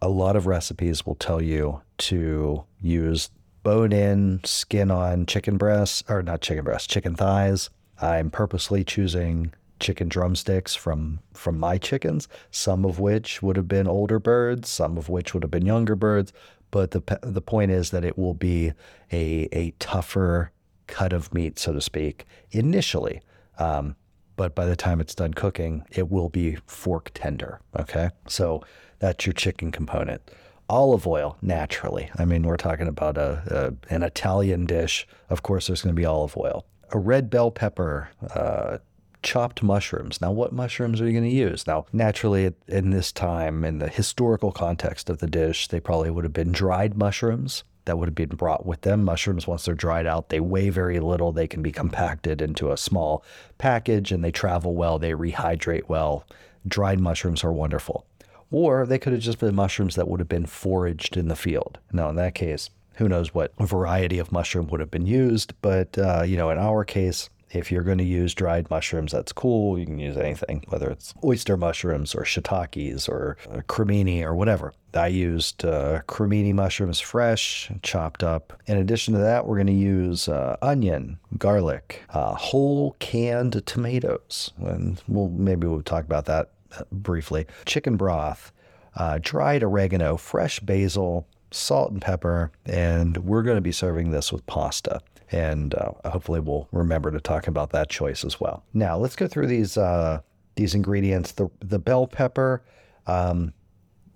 a 0.00 0.08
lot 0.08 0.36
of 0.36 0.46
recipes 0.46 1.04
will 1.04 1.14
tell 1.14 1.42
you 1.42 1.82
to 1.98 2.64
use 2.80 3.30
bone 3.62 3.92
in, 3.92 4.40
skin 4.44 4.90
on 4.90 5.26
chicken 5.26 5.56
breasts, 5.56 6.04
or 6.08 6.22
not 6.22 6.40
chicken 6.40 6.64
breasts, 6.64 6.86
chicken 6.86 7.16
thighs. 7.16 7.70
I'm 8.00 8.30
purposely 8.30 8.84
choosing 8.84 9.52
chicken 9.78 10.08
drumsticks 10.08 10.74
from 10.74 11.20
from 11.32 11.58
my 11.58 11.78
chickens, 11.78 12.28
some 12.50 12.84
of 12.84 12.98
which 12.98 13.42
would 13.42 13.56
have 13.56 13.68
been 13.68 13.86
older 13.86 14.18
birds, 14.18 14.68
some 14.68 14.96
of 14.96 15.08
which 15.08 15.34
would 15.34 15.42
have 15.42 15.50
been 15.50 15.66
younger 15.66 15.96
birds. 15.96 16.32
But 16.70 16.90
the 16.90 17.18
the 17.22 17.40
point 17.42 17.70
is 17.70 17.90
that 17.90 18.04
it 18.04 18.18
will 18.18 18.34
be 18.34 18.72
a 19.12 19.48
a 19.52 19.72
tougher 19.78 20.52
cut 20.86 21.12
of 21.12 21.32
meat, 21.34 21.58
so 21.58 21.72
to 21.72 21.80
speak, 21.80 22.26
initially. 22.50 23.20
Um, 23.58 23.96
but 24.36 24.54
by 24.54 24.66
the 24.66 24.76
time 24.76 25.00
it's 25.00 25.14
done 25.14 25.32
cooking, 25.34 25.84
it 25.90 26.10
will 26.10 26.28
be 26.28 26.58
fork 26.66 27.10
tender. 27.14 27.60
Okay, 27.78 28.10
so 28.28 28.62
that's 28.98 29.26
your 29.26 29.32
chicken 29.32 29.72
component. 29.72 30.22
Olive 30.68 31.06
oil, 31.06 31.38
naturally. 31.40 32.10
I 32.18 32.24
mean, 32.24 32.42
we're 32.42 32.56
talking 32.56 32.88
about 32.88 33.16
a, 33.16 33.74
a 33.90 33.94
an 33.94 34.02
Italian 34.02 34.66
dish. 34.66 35.06
Of 35.30 35.42
course, 35.42 35.68
there's 35.68 35.82
going 35.82 35.94
to 35.94 36.00
be 36.00 36.04
olive 36.04 36.36
oil. 36.36 36.66
A 36.92 36.98
red 36.98 37.30
bell 37.30 37.50
pepper, 37.50 38.08
uh, 38.34 38.78
chopped 39.22 39.62
mushrooms. 39.62 40.20
Now, 40.20 40.30
what 40.30 40.52
mushrooms 40.52 41.00
are 41.00 41.06
you 41.06 41.12
going 41.12 41.28
to 41.28 41.36
use? 41.36 41.66
Now, 41.66 41.86
naturally, 41.92 42.54
in 42.68 42.90
this 42.90 43.10
time, 43.10 43.64
in 43.64 43.78
the 43.78 43.88
historical 43.88 44.52
context 44.52 45.10
of 45.10 45.18
the 45.18 45.26
dish, 45.26 45.68
they 45.68 45.80
probably 45.80 46.10
would 46.10 46.24
have 46.24 46.32
been 46.32 46.52
dried 46.52 46.96
mushrooms 46.96 47.64
that 47.86 47.98
would 47.98 48.08
have 48.08 48.14
been 48.14 48.36
brought 48.36 48.66
with 48.66 48.82
them. 48.82 49.04
Mushrooms, 49.04 49.46
once 49.46 49.64
they're 49.64 49.74
dried 49.74 50.06
out, 50.06 50.28
they 50.28 50.40
weigh 50.40 50.68
very 50.70 51.00
little. 51.00 51.32
They 51.32 51.48
can 51.48 51.62
be 51.62 51.72
compacted 51.72 52.42
into 52.42 52.70
a 52.70 52.76
small 52.76 53.24
package 53.58 54.12
and 54.12 54.22
they 54.22 54.30
travel 54.30 54.74
well, 54.74 54.98
they 54.98 55.12
rehydrate 55.12 55.88
well. 55.88 56.24
Dried 56.66 57.00
mushrooms 57.00 57.42
are 57.42 57.52
wonderful. 57.52 58.06
Or 58.50 58.86
they 58.86 58.98
could 58.98 59.12
have 59.12 59.22
just 59.22 59.40
been 59.40 59.54
mushrooms 59.54 59.96
that 59.96 60.08
would 60.08 60.20
have 60.20 60.28
been 60.28 60.46
foraged 60.46 61.16
in 61.16 61.28
the 61.28 61.36
field. 61.36 61.78
Now, 61.92 62.10
in 62.10 62.16
that 62.16 62.34
case, 62.34 62.70
who 62.96 63.08
knows 63.08 63.34
what 63.34 63.54
variety 63.58 64.18
of 64.18 64.32
mushroom 64.32 64.66
would 64.68 64.80
have 64.80 64.90
been 64.90 65.06
used, 65.06 65.54
but 65.62 65.96
uh, 65.98 66.22
you 66.22 66.36
know, 66.36 66.50
in 66.50 66.58
our 66.58 66.84
case, 66.84 67.30
if 67.50 67.70
you're 67.70 67.82
going 67.82 67.98
to 67.98 68.04
use 68.04 68.34
dried 68.34 68.68
mushrooms, 68.70 69.12
that's 69.12 69.32
cool. 69.32 69.78
You 69.78 69.86
can 69.86 69.98
use 69.98 70.16
anything, 70.16 70.64
whether 70.68 70.90
it's 70.90 71.14
oyster 71.24 71.56
mushrooms 71.56 72.14
or 72.14 72.22
shiitakes 72.22 73.08
or 73.08 73.36
uh, 73.50 73.60
cremini 73.68 74.22
or 74.22 74.34
whatever. 74.34 74.72
I 74.94 75.08
used 75.08 75.64
uh, 75.64 76.02
cremini 76.08 76.52
mushrooms 76.52 77.00
fresh, 77.00 77.70
chopped 77.82 78.22
up. 78.22 78.60
In 78.66 78.78
addition 78.78 79.14
to 79.14 79.20
that, 79.20 79.46
we're 79.46 79.56
going 79.56 79.66
to 79.68 79.72
use 79.72 80.28
uh, 80.28 80.56
onion, 80.62 81.18
garlic, 81.38 82.02
uh, 82.10 82.34
whole 82.34 82.96
canned 82.98 83.64
tomatoes, 83.66 84.52
and 84.58 85.00
we'll 85.06 85.28
maybe 85.28 85.66
we'll 85.66 85.82
talk 85.82 86.04
about 86.04 86.24
that 86.26 86.50
uh, 86.76 86.82
briefly. 86.90 87.46
Chicken 87.64 87.96
broth, 87.96 88.52
uh, 88.96 89.18
dried 89.22 89.62
oregano, 89.62 90.16
fresh 90.16 90.60
basil, 90.60 91.28
salt 91.56 91.92
and 91.92 92.00
pepper, 92.00 92.50
and 92.64 93.16
we're 93.18 93.42
going 93.42 93.56
to 93.56 93.62
be 93.62 93.72
serving 93.72 94.10
this 94.10 94.32
with 94.32 94.46
pasta 94.46 95.00
and 95.32 95.74
uh, 95.74 95.92
hopefully 96.08 96.40
we'll 96.40 96.68
remember 96.72 97.10
to 97.10 97.20
talk 97.20 97.46
about 97.48 97.70
that 97.70 97.88
choice 97.88 98.24
as 98.24 98.40
well. 98.40 98.64
Now 98.72 98.96
let's 98.96 99.16
go 99.16 99.26
through 99.26 99.48
these 99.48 99.76
uh, 99.76 100.20
these 100.54 100.74
ingredients. 100.74 101.32
The 101.32 101.48
the 101.60 101.78
bell 101.78 102.06
pepper, 102.06 102.62
um, 103.06 103.52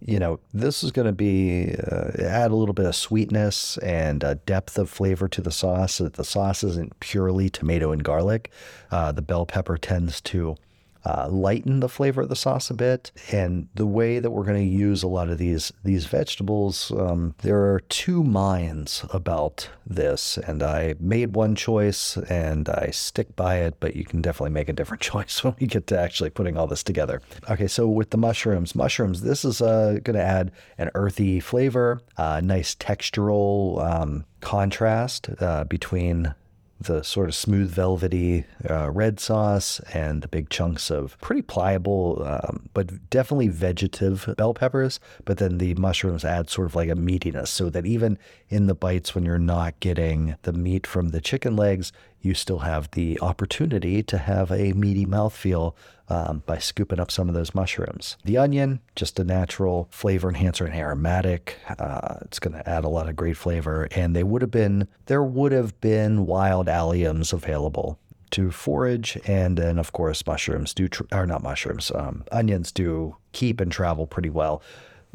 you 0.00 0.18
know, 0.18 0.40
this 0.54 0.84
is 0.84 0.92
going 0.92 1.06
to 1.06 1.12
be 1.12 1.74
uh, 1.90 2.10
add 2.22 2.50
a 2.50 2.54
little 2.54 2.74
bit 2.74 2.86
of 2.86 2.94
sweetness 2.94 3.76
and 3.78 4.22
a 4.22 4.36
depth 4.36 4.78
of 4.78 4.88
flavor 4.88 5.28
to 5.28 5.40
the 5.40 5.50
sauce. 5.50 5.94
So 5.94 6.04
that 6.04 6.14
the 6.14 6.24
sauce 6.24 6.62
isn't 6.62 6.98
purely 7.00 7.50
tomato 7.50 7.92
and 7.92 8.04
garlic. 8.04 8.50
Uh, 8.90 9.12
the 9.12 9.22
bell 9.22 9.46
pepper 9.46 9.76
tends 9.76 10.20
to 10.22 10.56
uh, 11.04 11.28
lighten 11.30 11.80
the 11.80 11.88
flavor 11.88 12.22
of 12.22 12.28
the 12.28 12.36
sauce 12.36 12.70
a 12.70 12.74
bit. 12.74 13.10
And 13.32 13.68
the 13.74 13.86
way 13.86 14.18
that 14.18 14.30
we're 14.30 14.44
going 14.44 14.60
to 14.60 14.76
use 14.76 15.02
a 15.02 15.08
lot 15.08 15.28
of 15.28 15.38
these 15.38 15.72
these 15.84 16.06
vegetables, 16.06 16.92
um, 16.92 17.34
there 17.42 17.72
are 17.72 17.80
two 17.88 18.22
minds 18.22 19.04
about 19.10 19.68
this, 19.86 20.38
and 20.38 20.62
I 20.62 20.94
made 21.00 21.34
one 21.34 21.54
choice 21.54 22.16
and 22.16 22.68
I 22.68 22.90
stick 22.90 23.34
by 23.36 23.56
it. 23.56 23.76
But 23.80 23.96
you 23.96 24.04
can 24.04 24.20
definitely 24.20 24.50
make 24.50 24.68
a 24.68 24.74
different 24.74 25.02
choice 25.10 25.42
when 25.42 25.54
we 25.60 25.66
get 25.66 25.86
to 25.88 25.98
actually 25.98 26.30
putting 26.30 26.56
all 26.56 26.66
this 26.66 26.82
together. 26.82 27.22
Okay, 27.50 27.66
so 27.66 27.88
with 27.88 28.10
the 28.10 28.18
mushrooms, 28.18 28.74
mushrooms, 28.74 29.22
this 29.22 29.44
is 29.44 29.60
uh, 29.60 29.98
going 30.02 30.16
to 30.16 30.22
add 30.22 30.52
an 30.78 30.90
earthy 30.94 31.40
flavor, 31.40 32.00
uh, 32.16 32.40
nice 32.42 32.74
textural 32.74 33.82
um, 33.84 34.24
contrast 34.40 35.28
uh, 35.40 35.64
between 35.64 36.34
the 36.80 37.02
sort 37.02 37.28
of 37.28 37.34
smooth, 37.34 37.70
velvety 37.70 38.44
uh, 38.68 38.90
red 38.90 39.20
sauce 39.20 39.80
and 39.92 40.22
the 40.22 40.28
big 40.28 40.48
chunks 40.48 40.90
of 40.90 41.18
pretty 41.20 41.42
pliable, 41.42 42.22
um, 42.24 42.68
but 42.72 43.10
definitely 43.10 43.48
vegetative 43.48 44.34
bell 44.36 44.54
peppers. 44.54 44.98
But 45.24 45.38
then 45.38 45.58
the 45.58 45.74
mushrooms 45.74 46.24
add 46.24 46.48
sort 46.48 46.66
of 46.66 46.74
like 46.74 46.88
a 46.88 46.94
meatiness 46.94 47.48
so 47.48 47.68
that 47.70 47.86
even 47.86 48.18
in 48.48 48.66
the 48.66 48.74
bites, 48.74 49.14
when 49.14 49.24
you're 49.24 49.38
not 49.38 49.78
getting 49.80 50.36
the 50.42 50.52
meat 50.52 50.86
from 50.86 51.10
the 51.10 51.20
chicken 51.20 51.54
legs, 51.54 51.92
you 52.20 52.34
still 52.34 52.60
have 52.60 52.90
the 52.92 53.18
opportunity 53.20 54.02
to 54.02 54.18
have 54.18 54.50
a 54.50 54.72
meaty 54.72 55.06
mouthfeel 55.06 55.74
um, 56.08 56.42
by 56.44 56.58
scooping 56.58 57.00
up 57.00 57.10
some 57.10 57.28
of 57.28 57.34
those 57.34 57.54
mushrooms. 57.54 58.16
The 58.24 58.36
onion, 58.36 58.80
just 58.96 59.18
a 59.18 59.24
natural 59.24 59.88
flavor 59.90 60.28
enhancer 60.28 60.66
and 60.66 60.74
aromatic. 60.74 61.56
Uh, 61.78 62.18
it's 62.22 62.38
going 62.38 62.54
to 62.54 62.68
add 62.68 62.84
a 62.84 62.88
lot 62.88 63.08
of 63.08 63.16
great 63.16 63.36
flavor. 63.36 63.88
And 63.92 64.14
they 64.14 64.24
would 64.24 64.42
have 64.42 64.50
been, 64.50 64.88
there 65.06 65.22
would 65.22 65.52
have 65.52 65.80
been 65.80 66.26
wild 66.26 66.66
alliums 66.66 67.32
available 67.32 67.98
to 68.32 68.50
forage. 68.50 69.18
And 69.26 69.56
then, 69.56 69.78
of 69.78 69.92
course, 69.92 70.26
mushrooms 70.26 70.74
do, 70.74 70.88
or 71.12 71.26
not 71.26 71.42
mushrooms, 71.42 71.90
um, 71.94 72.24
onions 72.32 72.72
do 72.72 73.16
keep 73.32 73.60
and 73.60 73.70
travel 73.70 74.06
pretty 74.06 74.30
well. 74.30 74.62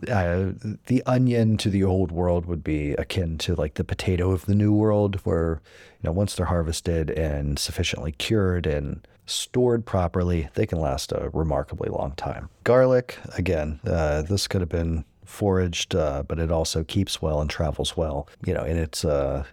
Uh, 0.10 0.52
the 0.88 1.02
onion 1.06 1.58
to 1.58 1.70
the 1.70 1.84
old 1.84 2.12
world 2.12 2.46
would 2.46 2.64
be 2.64 2.94
akin 2.94 3.38
to 3.38 3.56
like 3.56 3.76
the 3.76 3.84
potato 3.84 4.32
of 4.32 4.46
the 4.46 4.56
new 4.56 4.74
world, 4.74 5.16
where 5.24 5.62
you 6.02 6.08
know 6.08 6.12
once 6.12 6.36
they're 6.36 6.48
harvested 6.48 7.10
and 7.12 7.58
sufficiently 7.58 8.12
cured 8.14 8.68
and 8.68 9.08
stored 9.26 9.86
properly, 9.86 10.50
they 10.54 10.66
can 10.66 10.80
last 10.80 11.12
a 11.12 11.30
remarkably 11.34 11.90
long 11.90 12.12
time. 12.12 12.50
Garlic, 12.64 13.18
again, 13.38 13.80
uh, 13.88 14.22
this 14.22 14.48
could 14.48 14.62
have 14.62 14.70
been 14.70 15.04
foraged, 15.26 15.96
uh, 15.96 16.24
but 16.28 16.40
it 16.40 16.52
also 16.52 16.84
keeps 16.84 17.22
well 17.22 17.42
and 17.42 17.50
travels 17.50 17.98
well, 17.98 18.28
you 18.46 18.54
know, 18.54 18.64
in 18.64 18.78
its 18.78 19.04
uh, 19.04 19.44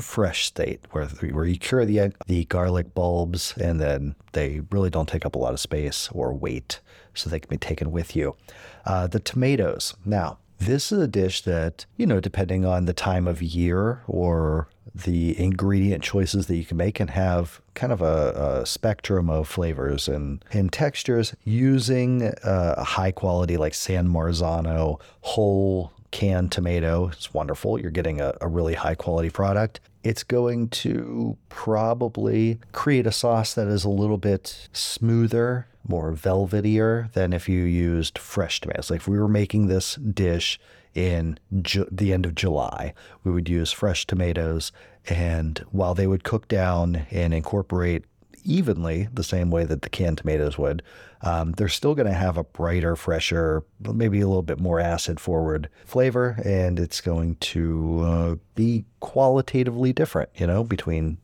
fresh 0.00 0.46
state, 0.46 0.80
where 0.90 1.06
where 1.06 1.44
you 1.44 1.58
cure 1.58 1.84
the 1.84 2.12
the 2.26 2.44
garlic 2.46 2.94
bulbs 2.94 3.54
and 3.56 3.80
then 3.80 4.14
they 4.32 4.60
really 4.70 4.90
don't 4.90 5.08
take 5.08 5.24
up 5.26 5.34
a 5.34 5.38
lot 5.38 5.54
of 5.54 5.60
space 5.60 6.08
or 6.12 6.34
weight, 6.34 6.80
so 7.16 7.28
they 7.28 7.40
can 7.40 7.50
be 7.50 7.56
taken 7.56 7.90
with 7.90 8.14
you. 8.14 8.36
Uh, 8.84 9.06
the 9.06 9.20
tomatoes, 9.20 9.94
now. 10.04 10.38
This 10.58 10.90
is 10.90 11.02
a 11.02 11.06
dish 11.06 11.42
that, 11.42 11.84
you 11.98 12.06
know, 12.06 12.18
depending 12.18 12.64
on 12.64 12.86
the 12.86 12.94
time 12.94 13.26
of 13.26 13.42
year 13.42 14.02
or 14.06 14.68
the 14.94 15.38
ingredient 15.38 16.02
choices 16.02 16.46
that 16.46 16.56
you 16.56 16.64
can 16.64 16.78
make 16.78 16.94
can 16.94 17.08
have 17.08 17.60
kind 17.74 17.92
of 17.92 18.00
a, 18.00 18.62
a 18.62 18.66
spectrum 18.66 19.28
of 19.28 19.46
flavors 19.46 20.08
and, 20.08 20.42
and 20.52 20.72
textures 20.72 21.34
using 21.44 22.22
uh, 22.22 22.74
a 22.78 22.84
high 22.84 23.10
quality 23.10 23.58
like 23.58 23.74
San 23.74 24.08
Marzano 24.08 24.98
whole 25.20 25.92
canned 26.10 26.52
tomato. 26.52 27.08
It's 27.08 27.34
wonderful. 27.34 27.78
You're 27.78 27.90
getting 27.90 28.22
a, 28.22 28.32
a 28.40 28.48
really 28.48 28.74
high 28.74 28.94
quality 28.94 29.28
product. 29.28 29.80
It's 30.06 30.22
going 30.22 30.68
to 30.68 31.36
probably 31.48 32.60
create 32.70 33.08
a 33.08 33.12
sauce 33.12 33.54
that 33.54 33.66
is 33.66 33.84
a 33.84 33.88
little 33.88 34.18
bit 34.18 34.68
smoother, 34.72 35.66
more 35.88 36.12
velvetier 36.12 37.12
than 37.12 37.32
if 37.32 37.48
you 37.48 37.64
used 37.64 38.16
fresh 38.16 38.60
tomatoes. 38.60 38.88
Like 38.88 39.00
if 39.00 39.08
we 39.08 39.18
were 39.18 39.26
making 39.26 39.66
this 39.66 39.96
dish 39.96 40.60
in 40.94 41.40
ju- 41.60 41.88
the 41.90 42.12
end 42.12 42.24
of 42.24 42.36
July. 42.36 42.94
We 43.24 43.32
would 43.32 43.48
use 43.48 43.72
fresh 43.72 44.06
tomatoes, 44.06 44.70
and 45.08 45.58
while 45.72 45.94
they 45.94 46.06
would 46.06 46.22
cook 46.22 46.46
down 46.46 47.06
and 47.10 47.34
incorporate 47.34 48.04
evenly 48.46 49.08
the 49.12 49.24
same 49.24 49.50
way 49.50 49.64
that 49.64 49.82
the 49.82 49.88
canned 49.88 50.18
tomatoes 50.18 50.56
would, 50.58 50.82
um, 51.22 51.52
they're 51.52 51.68
still 51.68 51.94
going 51.94 52.06
to 52.06 52.12
have 52.14 52.36
a 52.36 52.44
brighter, 52.44 52.96
fresher, 52.96 53.64
maybe 53.80 54.20
a 54.20 54.26
little 54.26 54.42
bit 54.42 54.60
more 54.60 54.80
acid 54.80 55.18
forward 55.18 55.68
flavor, 55.84 56.40
and 56.44 56.78
it's 56.78 57.00
going 57.00 57.36
to 57.36 58.00
uh, 58.00 58.34
be 58.54 58.84
qualitatively 59.00 59.92
different, 59.92 60.30
you 60.36 60.46
know, 60.46 60.62
between 60.62 61.18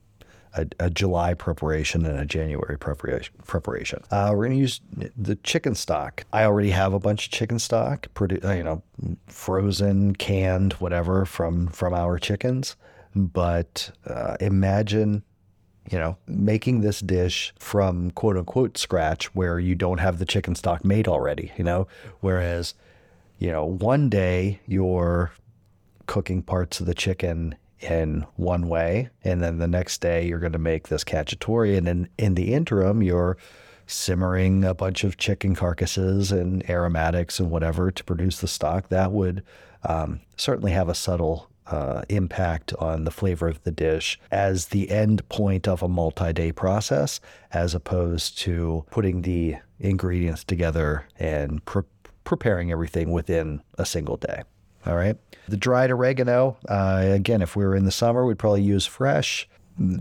a, 0.54 0.66
a, 0.78 0.90
July 0.90 1.34
preparation 1.34 2.04
and 2.04 2.18
a 2.18 2.26
January 2.26 2.78
preparation. 2.78 4.02
Uh, 4.10 4.30
we're 4.32 4.46
going 4.46 4.52
to 4.52 4.56
use 4.56 4.80
the 5.16 5.36
chicken 5.36 5.74
stock. 5.74 6.24
I 6.32 6.44
already 6.44 6.70
have 6.70 6.92
a 6.92 6.98
bunch 6.98 7.26
of 7.26 7.32
chicken 7.32 7.58
stock, 7.58 8.06
produ- 8.14 8.44
uh, 8.44 8.52
you 8.52 8.62
know, 8.62 8.82
frozen, 9.26 10.14
canned, 10.14 10.74
whatever 10.74 11.24
from 11.24 11.68
from 11.68 11.94
our 11.94 12.18
chickens. 12.18 12.76
But 13.14 13.90
uh, 14.06 14.36
imagine 14.40 15.22
you 15.90 15.98
know, 15.98 16.16
making 16.26 16.80
this 16.80 17.00
dish 17.00 17.52
from 17.58 18.10
quote 18.12 18.36
unquote 18.36 18.78
scratch 18.78 19.34
where 19.34 19.58
you 19.58 19.74
don't 19.74 19.98
have 19.98 20.18
the 20.18 20.24
chicken 20.24 20.54
stock 20.54 20.84
made 20.84 21.08
already, 21.08 21.52
you 21.56 21.64
know, 21.64 21.86
whereas, 22.20 22.74
you 23.38 23.50
know, 23.50 23.64
one 23.64 24.08
day 24.08 24.60
you're 24.66 25.32
cooking 26.06 26.42
parts 26.42 26.80
of 26.80 26.86
the 26.86 26.94
chicken 26.94 27.54
in 27.80 28.24
one 28.36 28.68
way, 28.68 29.10
and 29.24 29.42
then 29.42 29.58
the 29.58 29.66
next 29.66 30.00
day 30.00 30.26
you're 30.26 30.38
going 30.38 30.52
to 30.52 30.58
make 30.58 30.88
this 30.88 31.04
cacciatore, 31.04 31.76
and 31.76 31.86
then 31.86 32.08
in 32.16 32.34
the 32.34 32.54
interim 32.54 33.02
you're 33.02 33.36
simmering 33.86 34.64
a 34.64 34.74
bunch 34.74 35.04
of 35.04 35.16
chicken 35.16 35.54
carcasses 35.54 36.30
and 36.30 36.68
aromatics 36.70 37.40
and 37.40 37.50
whatever 37.50 37.90
to 37.90 38.04
produce 38.04 38.40
the 38.40 38.48
stock, 38.48 38.88
that 38.88 39.10
would 39.10 39.42
um, 39.84 40.20
certainly 40.36 40.70
have 40.72 40.88
a 40.88 40.94
subtle 40.94 41.50
uh, 41.66 42.02
impact 42.08 42.74
on 42.78 43.04
the 43.04 43.10
flavor 43.10 43.48
of 43.48 43.62
the 43.64 43.70
dish 43.70 44.18
as 44.30 44.66
the 44.66 44.90
end 44.90 45.26
point 45.28 45.68
of 45.68 45.82
a 45.82 45.88
multi 45.88 46.32
day 46.32 46.52
process, 46.52 47.20
as 47.52 47.74
opposed 47.74 48.38
to 48.38 48.84
putting 48.90 49.22
the 49.22 49.56
ingredients 49.78 50.44
together 50.44 51.06
and 51.18 51.64
pre- 51.64 51.82
preparing 52.24 52.70
everything 52.70 53.10
within 53.10 53.62
a 53.78 53.86
single 53.86 54.16
day. 54.16 54.42
All 54.86 54.96
right. 54.96 55.16
The 55.48 55.56
dried 55.56 55.90
oregano, 55.90 56.56
uh, 56.68 57.02
again, 57.04 57.42
if 57.42 57.54
we 57.54 57.64
were 57.64 57.76
in 57.76 57.84
the 57.84 57.92
summer, 57.92 58.24
we'd 58.26 58.38
probably 58.38 58.62
use 58.62 58.86
fresh. 58.86 59.48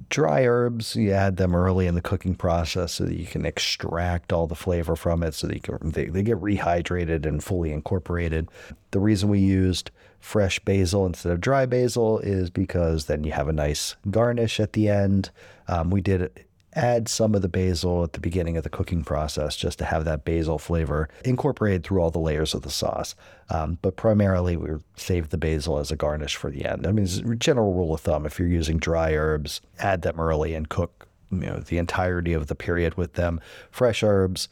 Dry 0.10 0.46
herbs, 0.46 0.96
you 0.96 1.12
add 1.12 1.38
them 1.38 1.56
early 1.56 1.88
in 1.88 1.96
the 1.96 2.02
cooking 2.02 2.36
process 2.36 2.94
so 2.94 3.06
that 3.06 3.18
you 3.18 3.26
can 3.26 3.46
extract 3.46 4.34
all 4.34 4.46
the 4.46 4.56
flavor 4.56 4.96
from 4.96 5.24
it 5.24 5.34
so 5.34 5.48
that 5.48 5.64
can, 5.64 5.78
they, 5.92 6.06
they 6.06 6.24
get 6.24 6.38
rehydrated 6.38 7.26
and 7.26 7.44
fully 7.44 7.72
incorporated. 7.72 8.50
The 8.92 9.00
reason 9.00 9.30
we 9.30 9.40
used 9.40 9.92
fresh 10.22 10.60
basil 10.60 11.06
instead 11.06 11.32
of 11.32 11.42
dry 11.42 11.66
basil 11.66 12.20
is 12.20 12.50
because 12.50 13.06
then 13.06 13.24
you 13.24 13.32
have 13.32 13.48
a 13.48 13.54
nice 13.54 13.96
garnish 14.10 14.60
at 14.60 14.74
the 14.74 14.88
end. 14.88 15.32
Um, 15.68 15.90
we 15.90 16.00
did 16.00 16.32
add 16.74 17.10
some 17.10 17.36
of 17.36 17.42
the 17.42 17.50
basil 17.50 18.04
at 18.04 18.14
the 18.14 18.20
beginning 18.20 18.56
of 18.56 18.64
the 18.64 18.70
cooking 18.70 19.04
process 19.04 19.56
just 19.56 19.78
to 19.80 19.86
have 19.86 20.06
that 20.06 20.24
basil 20.24 20.58
flavor 20.58 21.10
incorporated 21.26 21.84
through 21.84 22.02
all 22.02 22.12
the 22.12 22.20
layers 22.20 22.54
of 22.54 22.62
the 22.62 22.70
sauce. 22.70 23.16
Um, 23.50 23.78
but 23.82 23.98
primarily, 23.98 24.56
we 24.56 24.70
save 24.96 25.30
the 25.30 25.38
basil 25.38 25.80
as 25.80 25.92
a 25.92 25.96
garnish 25.96 26.36
for 26.36 26.50
the 26.50 26.66
end. 26.66 26.88
I 26.88 26.92
mean, 26.92 27.08
general 27.40 27.74
rule 27.74 27.94
of 27.94 28.02
thumb: 28.02 28.26
if 28.26 28.40
you're 28.40 28.48
using 28.48 28.78
dry 28.78 29.14
herbs, 29.14 29.62
add 29.80 30.02
them 30.04 30.20
early 30.20 30.54
and 30.54 30.70
cook 30.70 31.08
you 31.32 31.40
know 31.40 31.60
the 31.60 31.78
entirety 31.78 32.34
of 32.34 32.48
the 32.48 32.56
period 32.56 32.96
with 32.96 33.14
them. 33.14 33.40
Fresh 33.70 34.04
herbs. 34.04 34.48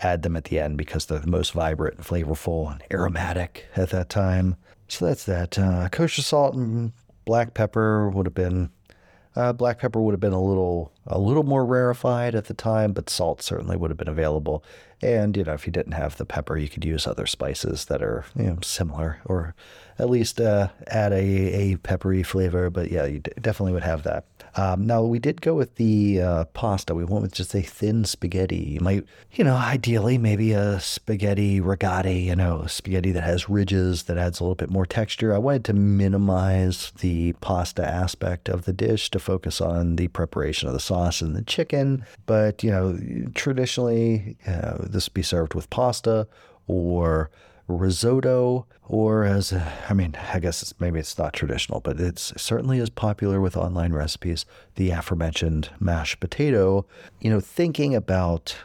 Add 0.00 0.22
them 0.22 0.34
at 0.34 0.44
the 0.44 0.58
end 0.58 0.78
because 0.78 1.06
they're 1.06 1.20
the 1.20 1.28
most 1.28 1.52
vibrant 1.52 1.98
and 1.98 2.04
flavorful 2.04 2.72
and 2.72 2.82
aromatic 2.90 3.66
at 3.76 3.90
that 3.90 4.08
time. 4.08 4.56
So 4.92 5.06
that's 5.06 5.24
that. 5.24 5.58
Uh, 5.58 5.88
kosher 5.88 6.20
salt 6.20 6.54
and 6.54 6.92
black 7.24 7.54
pepper 7.54 8.10
would 8.10 8.26
have 8.26 8.34
been 8.34 8.68
uh, 9.34 9.54
black 9.54 9.78
pepper 9.78 9.98
would 9.98 10.12
have 10.12 10.20
been 10.20 10.34
a 10.34 10.42
little 10.42 10.92
a 11.06 11.18
little 11.18 11.44
more 11.44 11.64
rarefied 11.64 12.34
at 12.34 12.44
the 12.44 12.52
time, 12.54 12.92
but 12.92 13.08
salt 13.08 13.40
certainly 13.40 13.74
would 13.74 13.90
have 13.90 13.96
been 13.96 14.06
available. 14.06 14.62
And 15.00 15.34
you 15.34 15.44
know, 15.44 15.54
if 15.54 15.66
you 15.66 15.72
didn't 15.72 15.92
have 15.92 16.18
the 16.18 16.26
pepper, 16.26 16.58
you 16.58 16.68
could 16.68 16.84
use 16.84 17.06
other 17.06 17.24
spices 17.24 17.86
that 17.86 18.02
are 18.02 18.26
you 18.36 18.44
know, 18.44 18.58
similar, 18.62 19.22
or 19.24 19.54
at 19.98 20.10
least 20.10 20.40
uh, 20.40 20.68
add 20.88 21.12
a, 21.12 21.16
a 21.16 21.76
peppery 21.76 22.22
flavor. 22.22 22.70
But 22.70 22.90
yeah, 22.90 23.04
you 23.04 23.20
d- 23.20 23.32
definitely 23.40 23.72
would 23.72 23.84
have 23.84 24.02
that. 24.04 24.24
Um, 24.54 24.86
now 24.86 25.02
we 25.02 25.18
did 25.18 25.40
go 25.40 25.54
with 25.54 25.76
the 25.76 26.20
uh, 26.20 26.44
pasta. 26.52 26.94
We 26.94 27.04
went 27.04 27.22
with 27.22 27.32
just 27.32 27.54
a 27.54 27.62
thin 27.62 28.04
spaghetti. 28.04 28.56
You 28.56 28.80
might, 28.80 29.04
you 29.32 29.44
know, 29.44 29.56
ideally 29.56 30.18
maybe 30.18 30.52
a 30.52 30.78
spaghetti 30.78 31.60
rigati. 31.60 32.24
You 32.24 32.36
know, 32.36 32.66
spaghetti 32.66 33.12
that 33.12 33.22
has 33.22 33.48
ridges 33.48 34.04
that 34.04 34.18
adds 34.18 34.40
a 34.40 34.44
little 34.44 34.54
bit 34.54 34.70
more 34.70 34.84
texture. 34.84 35.34
I 35.34 35.38
wanted 35.38 35.64
to 35.66 35.72
minimize 35.72 36.92
the 37.00 37.32
pasta 37.34 37.86
aspect 37.86 38.48
of 38.48 38.64
the 38.64 38.72
dish 38.72 39.10
to 39.12 39.18
focus 39.18 39.60
on 39.60 39.96
the 39.96 40.08
preparation 40.08 40.68
of 40.68 40.74
the 40.74 40.80
sauce 40.80 41.22
and 41.22 41.34
the 41.34 41.42
chicken. 41.42 42.04
But 42.26 42.62
you 42.62 42.70
know, 42.70 42.98
traditionally 43.34 44.36
uh, 44.46 44.78
this 44.80 45.08
would 45.08 45.14
be 45.14 45.22
served 45.22 45.54
with 45.54 45.70
pasta 45.70 46.26
or 46.66 47.30
risotto, 47.76 48.66
or 48.84 49.24
as 49.24 49.52
I 49.52 49.94
mean, 49.94 50.16
I 50.32 50.38
guess 50.38 50.62
it's, 50.62 50.74
maybe 50.80 50.98
it's 50.98 51.18
not 51.18 51.32
traditional, 51.32 51.80
but 51.80 52.00
it's 52.00 52.32
certainly 52.40 52.78
as 52.80 52.90
popular 52.90 53.40
with 53.40 53.56
online 53.56 53.92
recipes. 53.92 54.44
The 54.76 54.90
aforementioned 54.90 55.70
mashed 55.80 56.20
potato. 56.20 56.86
You 57.20 57.30
know, 57.30 57.40
thinking 57.40 57.94
about 57.94 58.56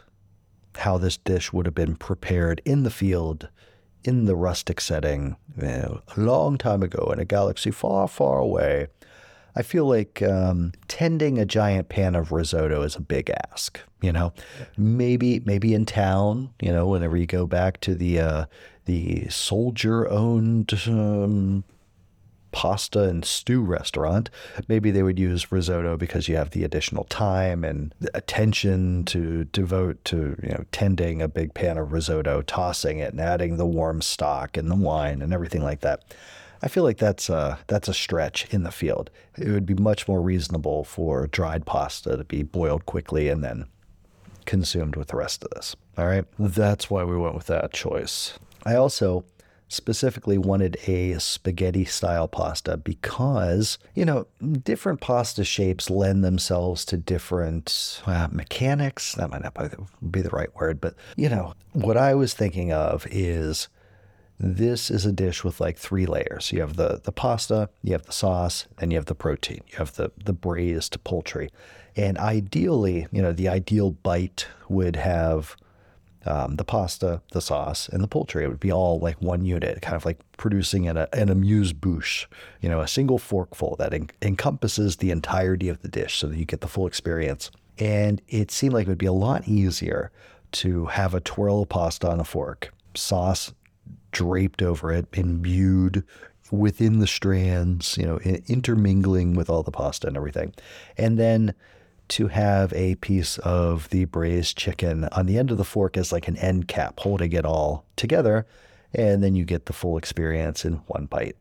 how 0.76 0.98
this 0.98 1.16
dish 1.16 1.52
would 1.52 1.66
have 1.66 1.74
been 1.74 1.96
prepared 1.96 2.62
in 2.64 2.84
the 2.84 2.90
field, 2.90 3.48
in 4.04 4.26
the 4.26 4.36
rustic 4.36 4.80
setting, 4.80 5.36
you 5.56 5.66
know, 5.66 6.02
a 6.16 6.20
long 6.20 6.56
time 6.56 6.82
ago 6.82 7.10
in 7.12 7.18
a 7.18 7.24
galaxy 7.24 7.70
far, 7.70 8.06
far 8.06 8.38
away. 8.38 8.86
I 9.56 9.62
feel 9.62 9.86
like 9.86 10.22
um, 10.22 10.72
tending 10.86 11.36
a 11.36 11.44
giant 11.44 11.88
pan 11.88 12.14
of 12.14 12.30
risotto 12.30 12.82
is 12.82 12.94
a 12.94 13.00
big 13.00 13.28
ask. 13.50 13.80
You 14.00 14.12
know, 14.12 14.32
maybe 14.76 15.40
maybe 15.40 15.74
in 15.74 15.84
town, 15.84 16.50
you 16.60 16.70
know, 16.70 16.86
whenever 16.86 17.16
you 17.16 17.26
go 17.26 17.44
back 17.44 17.80
to 17.80 17.96
the 17.96 18.20
uh, 18.20 18.44
the 18.88 19.28
soldier-owned 19.28 20.72
um, 20.86 21.62
pasta 22.52 23.02
and 23.02 23.22
stew 23.22 23.60
restaurant, 23.60 24.30
maybe 24.66 24.90
they 24.90 25.02
would 25.02 25.18
use 25.18 25.52
risotto 25.52 25.98
because 25.98 26.26
you 26.26 26.36
have 26.36 26.50
the 26.50 26.64
additional 26.64 27.04
time 27.04 27.64
and 27.64 27.94
attention 28.14 29.04
to 29.04 29.44
devote 29.44 30.02
to 30.06 30.38
you 30.42 30.48
know 30.48 30.64
tending 30.72 31.20
a 31.20 31.28
big 31.28 31.52
pan 31.52 31.76
of 31.76 31.92
risotto, 31.92 32.40
tossing 32.40 32.98
it, 32.98 33.12
and 33.12 33.20
adding 33.20 33.58
the 33.58 33.66
warm 33.66 34.00
stock 34.00 34.56
and 34.56 34.70
the 34.70 34.74
wine 34.74 35.20
and 35.20 35.34
everything 35.34 35.62
like 35.62 35.80
that. 35.80 36.02
I 36.62 36.68
feel 36.68 36.82
like 36.82 36.96
that's 36.96 37.28
a, 37.28 37.58
that's 37.66 37.88
a 37.88 37.94
stretch 37.94 38.52
in 38.52 38.62
the 38.62 38.72
field. 38.72 39.10
It 39.36 39.48
would 39.48 39.66
be 39.66 39.74
much 39.74 40.08
more 40.08 40.22
reasonable 40.22 40.82
for 40.82 41.26
dried 41.26 41.66
pasta 41.66 42.16
to 42.16 42.24
be 42.24 42.42
boiled 42.42 42.86
quickly 42.86 43.28
and 43.28 43.44
then 43.44 43.66
consumed 44.46 44.96
with 44.96 45.08
the 45.08 45.16
rest 45.16 45.44
of 45.44 45.50
this. 45.50 45.76
All 45.98 46.06
right. 46.06 46.24
That's 46.38 46.88
why 46.88 47.04
we 47.04 47.18
went 47.18 47.34
with 47.34 47.46
that 47.48 47.72
choice. 47.74 48.38
I 48.64 48.74
also 48.74 49.24
specifically 49.68 50.38
wanted 50.38 50.78
a 50.86 51.18
spaghetti 51.18 51.84
style 51.84 52.26
pasta 52.26 52.76
because, 52.76 53.78
you 53.94 54.04
know, 54.04 54.26
different 54.62 55.00
pasta 55.00 55.44
shapes 55.44 55.90
lend 55.90 56.24
themselves 56.24 56.84
to 56.86 56.96
different 56.96 58.02
uh, 58.06 58.28
mechanics. 58.32 59.14
That 59.14 59.30
might 59.30 59.42
not 59.42 59.54
be 60.10 60.22
the 60.22 60.30
right 60.30 60.54
word, 60.56 60.80
but, 60.80 60.94
you 61.16 61.28
know, 61.28 61.52
what 61.72 61.98
I 61.98 62.14
was 62.14 62.32
thinking 62.32 62.72
of 62.72 63.06
is 63.10 63.68
this 64.40 64.90
is 64.90 65.04
a 65.04 65.12
dish 65.12 65.44
with 65.44 65.60
like 65.60 65.76
three 65.76 66.06
layers. 66.06 66.52
You 66.52 66.60
have 66.60 66.76
the 66.76 67.00
the 67.02 67.12
pasta, 67.12 67.68
you 67.82 67.92
have 67.92 68.04
the 68.04 68.12
sauce, 68.12 68.66
and 68.78 68.92
you 68.92 68.98
have 68.98 69.06
the 69.06 69.14
protein. 69.14 69.60
You 69.68 69.78
have 69.78 69.96
the 69.96 70.12
the 70.24 70.32
braised 70.32 71.02
poultry, 71.04 71.50
and 71.96 72.16
ideally, 72.18 73.08
you 73.10 73.20
know, 73.20 73.32
the 73.32 73.48
ideal 73.48 73.90
bite 73.90 74.46
would 74.68 74.96
have 74.96 75.56
um, 76.28 76.56
the 76.56 76.64
pasta, 76.64 77.22
the 77.32 77.40
sauce, 77.40 77.88
and 77.88 78.02
the 78.02 78.08
poultry. 78.08 78.44
It 78.44 78.48
would 78.48 78.60
be 78.60 78.72
all 78.72 78.98
like 78.98 79.20
one 79.22 79.44
unit, 79.44 79.80
kind 79.80 79.96
of 79.96 80.04
like 80.04 80.20
producing 80.36 80.86
an, 80.86 80.96
an 81.12 81.28
amuse 81.30 81.72
bouche, 81.72 82.26
you 82.60 82.68
know, 82.68 82.80
a 82.80 82.88
single 82.88 83.18
forkful 83.18 83.76
that 83.76 83.94
en- 83.94 84.10
encompasses 84.22 84.96
the 84.96 85.10
entirety 85.10 85.68
of 85.68 85.80
the 85.82 85.88
dish, 85.88 86.18
so 86.18 86.26
that 86.26 86.36
you 86.36 86.44
get 86.44 86.60
the 86.60 86.68
full 86.68 86.86
experience. 86.86 87.50
And 87.78 88.20
it 88.28 88.50
seemed 88.50 88.74
like 88.74 88.86
it 88.86 88.90
would 88.90 88.98
be 88.98 89.06
a 89.06 89.12
lot 89.12 89.48
easier 89.48 90.10
to 90.50 90.86
have 90.86 91.14
a 91.14 91.20
twirl 91.20 91.62
of 91.62 91.68
pasta 91.68 92.10
on 92.10 92.20
a 92.20 92.24
fork, 92.24 92.72
sauce 92.94 93.52
draped 94.12 94.62
over 94.62 94.92
it, 94.92 95.06
imbued 95.12 96.04
within 96.50 96.98
the 96.98 97.06
strands, 97.06 97.96
you 97.98 98.06
know, 98.06 98.18
intermingling 98.18 99.34
with 99.34 99.50
all 99.50 99.62
the 99.62 99.70
pasta 99.70 100.06
and 100.06 100.16
everything. 100.16 100.54
And 100.96 101.18
then 101.18 101.54
to 102.08 102.28
have 102.28 102.72
a 102.72 102.94
piece 102.96 103.38
of 103.38 103.88
the 103.90 104.06
braised 104.06 104.56
chicken 104.56 105.04
on 105.12 105.26
the 105.26 105.38
end 105.38 105.50
of 105.50 105.58
the 105.58 105.64
fork 105.64 105.96
as 105.96 106.12
like 106.12 106.28
an 106.28 106.36
end 106.38 106.68
cap, 106.68 107.00
holding 107.00 107.32
it 107.32 107.44
all 107.44 107.84
together. 107.96 108.46
And 108.94 109.22
then 109.22 109.34
you 109.34 109.44
get 109.44 109.66
the 109.66 109.72
full 109.72 109.98
experience 109.98 110.64
in 110.64 110.74
one 110.86 111.06
bite. 111.06 111.36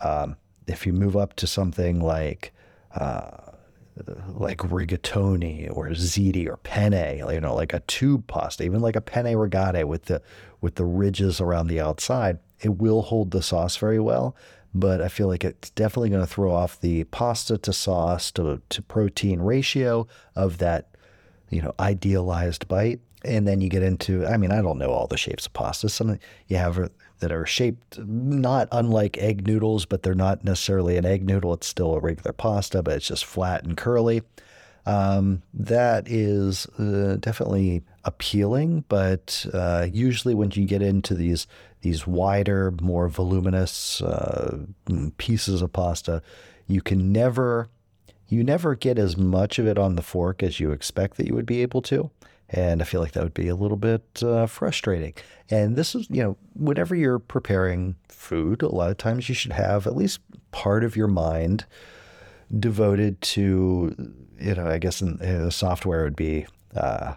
Um, 0.00 0.36
if 0.66 0.86
you 0.86 0.92
move 0.92 1.16
up 1.16 1.34
to 1.36 1.46
something 1.46 2.00
like, 2.00 2.52
uh, 2.94 3.30
like 4.28 4.58
rigatoni 4.58 5.68
or 5.74 5.88
ziti 5.90 6.48
or 6.48 6.56
penne, 6.58 7.18
you 7.18 7.40
know, 7.40 7.54
like 7.54 7.72
a 7.72 7.80
tube 7.80 8.26
pasta, 8.26 8.64
even 8.64 8.80
like 8.80 8.96
a 8.96 9.00
penne 9.00 9.36
rigate 9.36 9.86
with 9.86 10.04
the 10.04 10.22
with 10.60 10.74
the 10.74 10.84
ridges 10.84 11.40
around 11.40 11.68
the 11.68 11.80
outside, 11.80 12.38
it 12.60 12.78
will 12.78 13.02
hold 13.02 13.30
the 13.30 13.42
sauce 13.42 13.76
very 13.76 14.00
well. 14.00 14.36
But 14.72 15.00
I 15.00 15.08
feel 15.08 15.26
like 15.26 15.44
it's 15.44 15.70
definitely 15.70 16.10
going 16.10 16.22
to 16.24 16.32
throw 16.32 16.52
off 16.52 16.80
the 16.80 17.04
pasta 17.04 17.58
to 17.58 17.72
sauce 17.72 18.30
to, 18.32 18.62
to 18.68 18.82
protein 18.82 19.40
ratio 19.40 20.06
of 20.36 20.58
that, 20.58 20.88
you 21.48 21.60
know, 21.60 21.74
idealized 21.80 22.68
bite. 22.68 23.00
And 23.24 23.46
then 23.46 23.60
you 23.60 23.68
get 23.68 23.82
into, 23.82 24.24
I 24.26 24.36
mean, 24.36 24.52
I 24.52 24.62
don't 24.62 24.78
know 24.78 24.90
all 24.90 25.06
the 25.06 25.16
shapes 25.16 25.46
of 25.46 25.52
pasta. 25.52 25.88
Some 25.88 26.18
you 26.46 26.56
have 26.56 26.90
that 27.18 27.32
are 27.32 27.46
shaped 27.46 27.98
not 27.98 28.68
unlike 28.72 29.18
egg 29.18 29.46
noodles, 29.46 29.84
but 29.84 30.02
they're 30.02 30.14
not 30.14 30.42
necessarily 30.42 30.96
an 30.96 31.04
egg 31.04 31.24
noodle. 31.24 31.52
It's 31.54 31.66
still 31.66 31.94
a 31.94 32.00
regular 32.00 32.32
pasta, 32.32 32.82
but 32.82 32.94
it's 32.94 33.08
just 33.08 33.24
flat 33.24 33.64
and 33.64 33.76
curly. 33.76 34.22
Um, 34.86 35.42
that 35.52 36.08
is 36.08 36.66
uh, 36.78 37.16
definitely 37.20 37.82
appealing, 38.04 38.84
but 38.88 39.46
uh, 39.52 39.86
usually 39.92 40.34
when 40.34 40.50
you 40.52 40.64
get 40.64 40.80
into 40.80 41.14
these 41.14 41.46
these 41.82 42.06
wider, 42.06 42.72
more 42.80 43.08
voluminous 43.08 44.02
uh, 44.02 44.58
pieces 45.18 45.62
of 45.62 45.72
pasta, 45.72 46.22
you 46.66 46.80
can 46.82 47.12
never 47.12 47.68
you 48.28 48.44
never 48.44 48.76
get 48.76 48.96
as 48.96 49.16
much 49.16 49.58
of 49.58 49.66
it 49.66 49.76
on 49.76 49.96
the 49.96 50.02
fork 50.02 50.40
as 50.40 50.60
you 50.60 50.70
expect 50.70 51.16
that 51.16 51.26
you 51.26 51.34
would 51.34 51.46
be 51.46 51.62
able 51.62 51.82
to. 51.82 52.10
And 52.48 52.80
I 52.80 52.84
feel 52.84 53.00
like 53.00 53.12
that 53.12 53.24
would 53.24 53.34
be 53.34 53.48
a 53.48 53.54
little 53.54 53.76
bit 53.76 54.22
uh, 54.22 54.46
frustrating. 54.46 55.14
And 55.50 55.76
this 55.76 55.94
is, 55.94 56.08
you 56.10 56.22
know, 56.22 56.36
whenever 56.54 56.94
you're 56.94 57.18
preparing 57.18 57.96
food, 58.08 58.62
a 58.62 58.68
lot 58.68 58.90
of 58.90 58.98
times 58.98 59.28
you 59.28 59.34
should 59.34 59.52
have 59.52 59.86
at 59.86 59.96
least 59.96 60.20
part 60.52 60.84
of 60.84 60.96
your 60.96 61.08
mind 61.08 61.64
devoted 62.56 63.20
to, 63.20 64.14
you 64.40 64.54
know, 64.54 64.66
I 64.66 64.78
guess 64.78 65.00
in, 65.00 65.20
in 65.22 65.44
the 65.44 65.52
software 65.52 66.04
would 66.04 66.16
be 66.16 66.46
uh, 66.76 67.14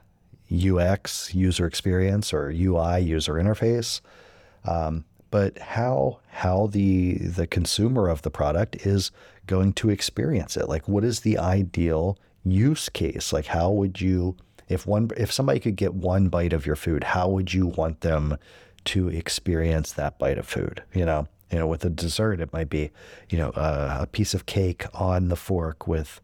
UX, 0.52 1.34
user 1.34 1.66
experience, 1.66 2.34
or 2.34 2.50
UI, 2.50 3.00
user 3.00 3.34
interface, 3.34 4.02
um, 4.66 5.06
but 5.32 5.58
how 5.60 6.20
how 6.30 6.68
the 6.68 7.18
the 7.18 7.48
consumer 7.48 8.08
of 8.08 8.22
the 8.22 8.30
product 8.30 8.86
is 8.86 9.12
going 9.48 9.74
to 9.74 9.90
experience 9.90 10.56
it. 10.56 10.70
Like, 10.70 10.88
what 10.88 11.04
is 11.04 11.22
the 11.22 11.38
ideal 11.38 12.18
use 12.44 12.90
case? 12.90 13.34
Like, 13.34 13.48
how 13.48 13.72
would 13.72 14.00
you 14.00 14.38
if 14.70 14.86
one 14.86 15.10
if 15.18 15.32
somebody 15.32 15.60
could 15.60 15.76
get 15.76 15.94
one 15.94 16.30
bite 16.30 16.54
of 16.54 16.66
your 16.66 16.76
food, 16.76 17.04
how 17.04 17.30
would 17.30 17.54
you 17.54 17.68
want 17.68 18.02
them 18.02 18.38
to 18.86 19.10
experience 19.10 19.94
that 19.94 20.20
bite 20.20 20.38
of 20.38 20.48
food? 20.48 20.84
You 20.94 21.06
know, 21.06 21.28
you 21.52 21.60
know, 21.60 21.68
with 21.68 21.86
a 21.86 21.90
dessert, 21.90 22.40
it 22.40 22.52
might 22.52 22.70
be, 22.70 22.92
you 23.30 23.38
know, 23.38 23.50
uh, 23.52 24.00
a 24.02 24.08
piece 24.08 24.34
of 24.34 24.46
cake 24.46 24.86
on 24.94 25.30
the 25.30 25.36
fork 25.36 25.88
with, 25.88 26.20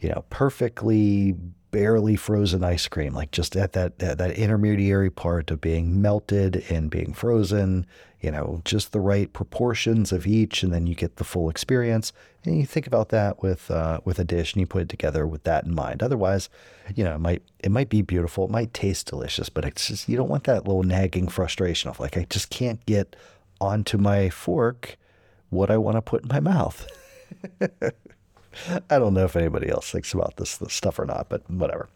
you 0.00 0.08
know, 0.10 0.24
perfectly 0.30 1.34
barely 1.70 2.16
frozen 2.16 2.64
ice 2.64 2.88
cream, 2.88 3.12
like 3.12 3.30
just 3.30 3.56
at 3.56 3.72
that, 3.72 3.98
that 3.98 4.18
that 4.18 4.30
intermediary 4.32 5.10
part 5.10 5.50
of 5.50 5.60
being 5.60 6.00
melted 6.00 6.64
and 6.70 6.90
being 6.90 7.12
frozen, 7.12 7.84
you 8.20 8.30
know, 8.30 8.62
just 8.64 8.92
the 8.92 9.00
right 9.00 9.32
proportions 9.32 10.10
of 10.12 10.26
each, 10.26 10.62
and 10.62 10.72
then 10.72 10.86
you 10.86 10.94
get 10.94 11.16
the 11.16 11.24
full 11.24 11.50
experience. 11.50 12.12
And 12.44 12.58
you 12.58 12.64
think 12.64 12.86
about 12.86 13.10
that 13.10 13.42
with 13.42 13.70
uh, 13.70 14.00
with 14.04 14.18
a 14.18 14.24
dish, 14.24 14.54
and 14.54 14.60
you 14.60 14.66
put 14.66 14.82
it 14.82 14.88
together 14.88 15.26
with 15.26 15.44
that 15.44 15.64
in 15.64 15.74
mind. 15.74 16.02
Otherwise, 16.02 16.48
you 16.94 17.04
know, 17.04 17.14
it 17.16 17.20
might 17.20 17.42
it 17.58 17.70
might 17.70 17.88
be 17.88 18.02
beautiful, 18.02 18.44
it 18.44 18.50
might 18.50 18.72
taste 18.72 19.08
delicious, 19.08 19.48
but 19.48 19.64
it's 19.64 19.88
just 19.88 20.08
you 20.08 20.16
don't 20.16 20.30
want 20.30 20.44
that 20.44 20.66
little 20.66 20.82
nagging 20.82 21.28
frustration 21.28 21.90
of 21.90 22.00
like 22.00 22.16
I 22.16 22.26
just 22.30 22.48
can't 22.48 22.84
get 22.86 23.16
onto 23.60 23.98
my 23.98 24.30
fork 24.30 24.96
what 25.50 25.70
I 25.70 25.76
want 25.76 25.96
to 25.96 26.02
put 26.02 26.22
in 26.22 26.28
my 26.28 26.40
mouth. 26.40 26.86
I 28.90 28.98
don't 28.98 29.14
know 29.14 29.24
if 29.24 29.36
anybody 29.36 29.68
else 29.68 29.90
thinks 29.90 30.12
about 30.14 30.36
this, 30.36 30.56
this 30.56 30.74
stuff 30.74 30.98
or 30.98 31.06
not, 31.06 31.28
but 31.28 31.48
whatever. 31.50 31.88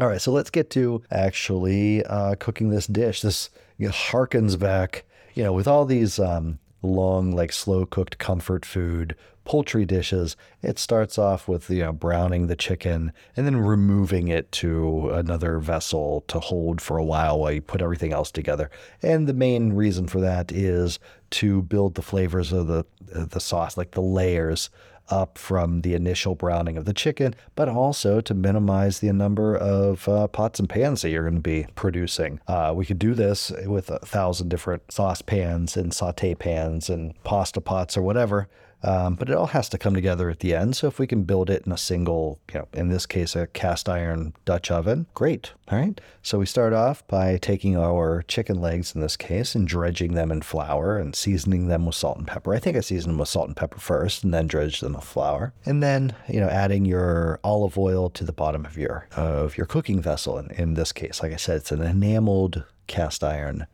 All 0.00 0.08
right, 0.08 0.20
so 0.20 0.30
let's 0.30 0.50
get 0.50 0.68
to 0.70 1.02
actually 1.10 2.04
uh, 2.04 2.34
cooking 2.34 2.68
this 2.68 2.86
dish. 2.86 3.22
This 3.22 3.48
you 3.78 3.86
know, 3.86 3.92
harkens 3.92 4.58
back, 4.58 5.04
you 5.34 5.42
know, 5.42 5.52
with 5.52 5.66
all 5.66 5.86
these 5.86 6.18
um, 6.18 6.58
long, 6.82 7.32
like 7.32 7.52
slow 7.52 7.86
cooked 7.86 8.18
comfort 8.18 8.66
food 8.66 9.16
poultry 9.46 9.86
dishes. 9.86 10.36
It 10.60 10.78
starts 10.78 11.16
off 11.16 11.48
with 11.48 11.70
you 11.70 11.84
know 11.84 11.92
browning 11.92 12.48
the 12.48 12.56
chicken 12.56 13.12
and 13.36 13.46
then 13.46 13.56
removing 13.56 14.28
it 14.28 14.52
to 14.52 15.10
another 15.10 15.58
vessel 15.58 16.24
to 16.28 16.38
hold 16.38 16.82
for 16.82 16.98
a 16.98 17.04
while 17.04 17.38
while 17.38 17.52
you 17.52 17.62
put 17.62 17.80
everything 17.80 18.12
else 18.12 18.30
together. 18.30 18.70
And 19.02 19.26
the 19.26 19.34
main 19.34 19.72
reason 19.72 20.08
for 20.08 20.20
that 20.20 20.52
is 20.52 20.98
to 21.30 21.62
build 21.62 21.94
the 21.94 22.02
flavors 22.02 22.52
of 22.52 22.66
the 22.66 22.84
the 23.00 23.40
sauce, 23.40 23.76
like 23.76 23.92
the 23.92 24.02
layers 24.02 24.68
up 25.08 25.38
from 25.38 25.82
the 25.82 25.94
initial 25.94 26.34
browning 26.34 26.76
of 26.76 26.84
the 26.84 26.92
chicken, 26.92 27.34
but 27.54 27.68
also 27.68 28.20
to 28.20 28.34
minimize 28.34 28.98
the 28.98 29.12
number 29.12 29.56
of 29.56 30.08
uh, 30.08 30.26
pots 30.26 30.58
and 30.58 30.68
pans 30.68 31.02
that 31.02 31.10
you're 31.10 31.22
going 31.22 31.34
to 31.34 31.40
be 31.40 31.66
producing. 31.74 32.40
Uh, 32.48 32.72
we 32.74 32.84
could 32.84 32.98
do 32.98 33.14
this 33.14 33.52
with 33.66 33.90
a 33.90 33.98
thousand 34.00 34.48
different 34.48 34.90
sauce 34.90 35.22
pans 35.22 35.76
and 35.76 35.94
saute 35.94 36.34
pans 36.34 36.90
and 36.90 37.14
pasta 37.22 37.60
pots 37.60 37.96
or 37.96 38.02
whatever. 38.02 38.48
Um, 38.82 39.14
but 39.14 39.28
it 39.28 39.34
all 39.34 39.48
has 39.48 39.68
to 39.70 39.78
come 39.78 39.94
together 39.94 40.30
at 40.30 40.40
the 40.40 40.54
end. 40.54 40.76
So 40.76 40.86
if 40.86 40.98
we 40.98 41.06
can 41.06 41.24
build 41.24 41.50
it 41.50 41.64
in 41.66 41.72
a 41.72 41.78
single, 41.78 42.38
you 42.52 42.60
know, 42.60 42.68
in 42.72 42.88
this 42.88 43.06
case, 43.06 43.34
a 43.34 43.46
cast 43.48 43.88
iron 43.88 44.34
Dutch 44.44 44.70
oven, 44.70 45.06
great. 45.14 45.52
All 45.68 45.78
right. 45.78 46.00
So 46.22 46.38
we 46.38 46.46
start 46.46 46.72
off 46.72 47.06
by 47.08 47.38
taking 47.38 47.76
our 47.76 48.22
chicken 48.28 48.60
legs 48.60 48.94
in 48.94 49.00
this 49.00 49.16
case 49.16 49.54
and 49.54 49.66
dredging 49.66 50.14
them 50.14 50.30
in 50.30 50.42
flour 50.42 50.98
and 50.98 51.16
seasoning 51.16 51.68
them 51.68 51.86
with 51.86 51.94
salt 51.94 52.18
and 52.18 52.26
pepper. 52.26 52.54
I 52.54 52.58
think 52.58 52.76
I 52.76 52.80
seasoned 52.80 53.14
them 53.14 53.18
with 53.18 53.28
salt 53.28 53.48
and 53.48 53.56
pepper 53.56 53.78
first 53.78 54.22
and 54.22 54.32
then 54.32 54.46
dredged 54.46 54.82
them 54.82 54.92
with 54.92 55.04
flour. 55.04 55.52
And 55.64 55.82
then, 55.82 56.14
you 56.28 56.40
know, 56.40 56.48
adding 56.48 56.84
your 56.84 57.40
olive 57.42 57.78
oil 57.78 58.10
to 58.10 58.24
the 58.24 58.32
bottom 58.32 58.64
of 58.64 58.76
your 58.76 59.08
of 59.16 59.56
your 59.56 59.66
cooking 59.66 60.00
vessel. 60.00 60.38
In, 60.38 60.50
in 60.50 60.74
this 60.74 60.92
case, 60.92 61.22
like 61.22 61.32
I 61.32 61.36
said, 61.36 61.56
it's 61.56 61.72
an 61.72 61.82
enameled 61.82 62.64
cast 62.86 63.24
iron 63.24 63.66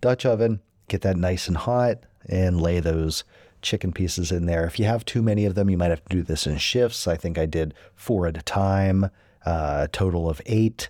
Dutch 0.00 0.24
oven. 0.24 0.60
Get 0.88 1.02
that 1.02 1.16
nice 1.16 1.48
and 1.48 1.56
hot 1.56 2.04
and 2.28 2.60
lay 2.60 2.80
those 2.80 3.24
chicken 3.66 3.92
pieces 3.92 4.30
in 4.30 4.46
there. 4.46 4.64
If 4.64 4.78
you 4.78 4.84
have 4.86 5.04
too 5.04 5.22
many 5.22 5.44
of 5.44 5.56
them, 5.56 5.68
you 5.68 5.76
might 5.76 5.90
have 5.90 6.04
to 6.04 6.16
do 6.16 6.22
this 6.22 6.46
in 6.46 6.56
shifts. 6.56 7.06
I 7.06 7.16
think 7.16 7.36
I 7.36 7.46
did 7.46 7.74
four 7.94 8.26
at 8.28 8.38
a 8.38 8.42
time, 8.42 9.10
uh, 9.44 9.80
a 9.84 9.88
total 9.92 10.30
of 10.30 10.40
eight, 10.46 10.88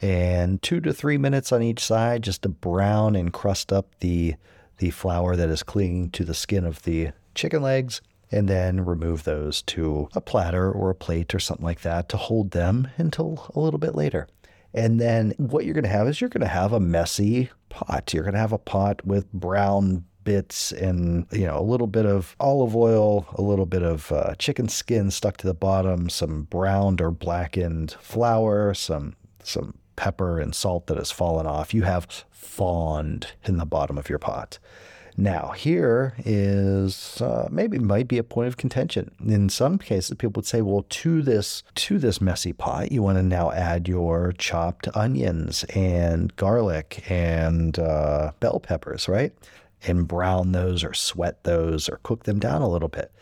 and 0.00 0.62
two 0.62 0.80
to 0.80 0.94
three 0.94 1.18
minutes 1.18 1.50
on 1.52 1.62
each 1.62 1.80
side 1.80 2.22
just 2.22 2.42
to 2.42 2.48
brown 2.48 3.16
and 3.16 3.32
crust 3.32 3.72
up 3.72 3.98
the 3.98 4.36
the 4.78 4.90
flour 4.90 5.36
that 5.36 5.48
is 5.48 5.62
clinging 5.62 6.10
to 6.10 6.24
the 6.24 6.34
skin 6.34 6.64
of 6.64 6.82
the 6.82 7.10
chicken 7.34 7.62
legs. 7.62 8.00
And 8.30 8.48
then 8.48 8.84
remove 8.84 9.22
those 9.22 9.62
to 9.62 10.08
a 10.14 10.20
platter 10.20 10.72
or 10.72 10.90
a 10.90 10.94
plate 10.94 11.34
or 11.34 11.38
something 11.38 11.64
like 11.64 11.82
that 11.82 12.08
to 12.08 12.16
hold 12.16 12.50
them 12.50 12.88
until 12.96 13.48
a 13.54 13.60
little 13.60 13.78
bit 13.78 13.94
later. 13.94 14.26
And 14.72 15.00
then 15.00 15.34
what 15.36 15.64
you're 15.64 15.74
going 15.74 15.84
to 15.84 15.90
have 15.90 16.08
is 16.08 16.20
you're 16.20 16.30
going 16.30 16.40
to 16.40 16.48
have 16.48 16.72
a 16.72 16.80
messy 16.80 17.50
pot. 17.68 18.12
You're 18.12 18.24
going 18.24 18.34
to 18.34 18.40
have 18.40 18.52
a 18.52 18.58
pot 18.58 19.06
with 19.06 19.32
brown 19.32 20.04
bits 20.24 20.72
and 20.72 21.26
you 21.30 21.46
know 21.46 21.58
a 21.58 21.62
little 21.62 21.86
bit 21.86 22.06
of 22.06 22.34
olive 22.40 22.74
oil, 22.74 23.26
a 23.34 23.42
little 23.42 23.66
bit 23.66 23.82
of 23.82 24.10
uh, 24.10 24.34
chicken 24.36 24.68
skin 24.68 25.10
stuck 25.10 25.36
to 25.38 25.46
the 25.46 25.54
bottom, 25.54 26.08
some 26.08 26.42
browned 26.44 27.00
or 27.00 27.10
blackened 27.10 27.92
flour, 28.00 28.74
some 28.74 29.14
some 29.42 29.74
pepper 29.96 30.40
and 30.40 30.54
salt 30.54 30.86
that 30.86 30.96
has 30.96 31.10
fallen 31.10 31.46
off. 31.46 31.72
You 31.72 31.82
have 31.82 32.06
fond 32.30 33.28
in 33.44 33.56
the 33.56 33.66
bottom 33.66 33.98
of 33.98 34.08
your 34.08 34.18
pot. 34.18 34.58
Now, 35.16 35.52
here 35.56 36.14
is 36.24 37.20
uh, 37.22 37.46
maybe 37.48 37.78
might 37.78 38.08
be 38.08 38.18
a 38.18 38.24
point 38.24 38.48
of 38.48 38.56
contention. 38.56 39.12
In 39.24 39.48
some 39.48 39.78
cases, 39.78 40.16
people 40.16 40.40
would 40.40 40.46
say, 40.46 40.60
"Well, 40.60 40.84
to 40.88 41.22
this 41.22 41.62
to 41.76 41.98
this 42.00 42.20
messy 42.20 42.52
pot, 42.52 42.90
you 42.90 43.00
want 43.00 43.18
to 43.18 43.22
now 43.22 43.52
add 43.52 43.86
your 43.86 44.32
chopped 44.32 44.88
onions 44.96 45.62
and 45.72 46.34
garlic 46.34 47.08
and 47.08 47.78
uh, 47.78 48.32
bell 48.40 48.58
peppers, 48.58 49.08
right? 49.08 49.32
And 49.86 50.08
brown 50.08 50.52
those 50.52 50.84
or 50.84 50.94
sweat 50.94 51.44
those 51.44 51.88
or 51.88 52.00
cook 52.02 52.24
them 52.24 52.38
down 52.38 52.62
a 52.62 52.68
little 52.68 52.88
bit. 52.88 53.12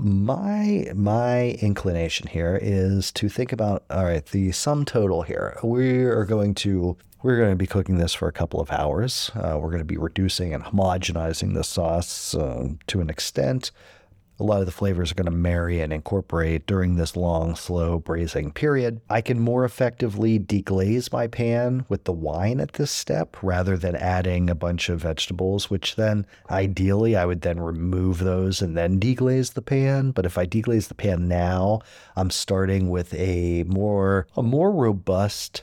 My 0.00 0.86
my 0.94 1.50
inclination 1.60 2.26
here 2.26 2.58
is 2.60 3.12
to 3.12 3.28
think 3.28 3.52
about 3.52 3.84
all 3.90 4.04
right, 4.04 4.24
the 4.26 4.50
sum 4.52 4.84
total 4.84 5.22
here. 5.22 5.58
We 5.62 6.02
are 6.04 6.24
going 6.24 6.54
to 6.56 6.96
we're 7.22 7.38
going 7.38 7.50
to 7.50 7.56
be 7.56 7.66
cooking 7.66 7.98
this 7.98 8.12
for 8.12 8.28
a 8.28 8.32
couple 8.32 8.60
of 8.60 8.70
hours. 8.70 9.30
Uh, 9.34 9.56
we're 9.58 9.70
going 9.70 9.78
to 9.78 9.84
be 9.84 9.96
reducing 9.96 10.52
and 10.52 10.62
homogenizing 10.62 11.54
the 11.54 11.64
sauce 11.64 12.34
uh, 12.34 12.68
to 12.88 13.00
an 13.00 13.08
extent 13.08 13.70
a 14.38 14.44
lot 14.44 14.60
of 14.60 14.66
the 14.66 14.72
flavors 14.72 15.12
are 15.12 15.14
going 15.14 15.26
to 15.26 15.30
marry 15.30 15.80
and 15.80 15.92
incorporate 15.92 16.66
during 16.66 16.96
this 16.96 17.16
long, 17.16 17.54
slow 17.54 17.98
braising 17.98 18.50
period. 18.50 19.00
I 19.08 19.20
can 19.20 19.38
more 19.38 19.64
effectively 19.64 20.38
deglaze 20.38 21.12
my 21.12 21.28
pan 21.28 21.84
with 21.88 22.04
the 22.04 22.12
wine 22.12 22.60
at 22.60 22.72
this 22.72 22.90
step 22.90 23.36
rather 23.42 23.76
than 23.76 23.94
adding 23.94 24.50
a 24.50 24.54
bunch 24.54 24.88
of 24.88 25.00
vegetables, 25.00 25.70
which 25.70 25.94
then 25.96 26.26
ideally 26.50 27.14
I 27.14 27.26
would 27.26 27.42
then 27.42 27.60
remove 27.60 28.18
those 28.18 28.60
and 28.60 28.76
then 28.76 28.98
deglaze 28.98 29.54
the 29.54 29.62
pan. 29.62 30.10
But 30.10 30.26
if 30.26 30.36
I 30.36 30.46
deglaze 30.46 30.88
the 30.88 30.94
pan 30.94 31.28
now, 31.28 31.80
I'm 32.16 32.30
starting 32.30 32.90
with 32.90 33.14
a 33.14 33.64
more 33.64 34.26
a 34.36 34.42
more 34.42 34.72
robust 34.72 35.62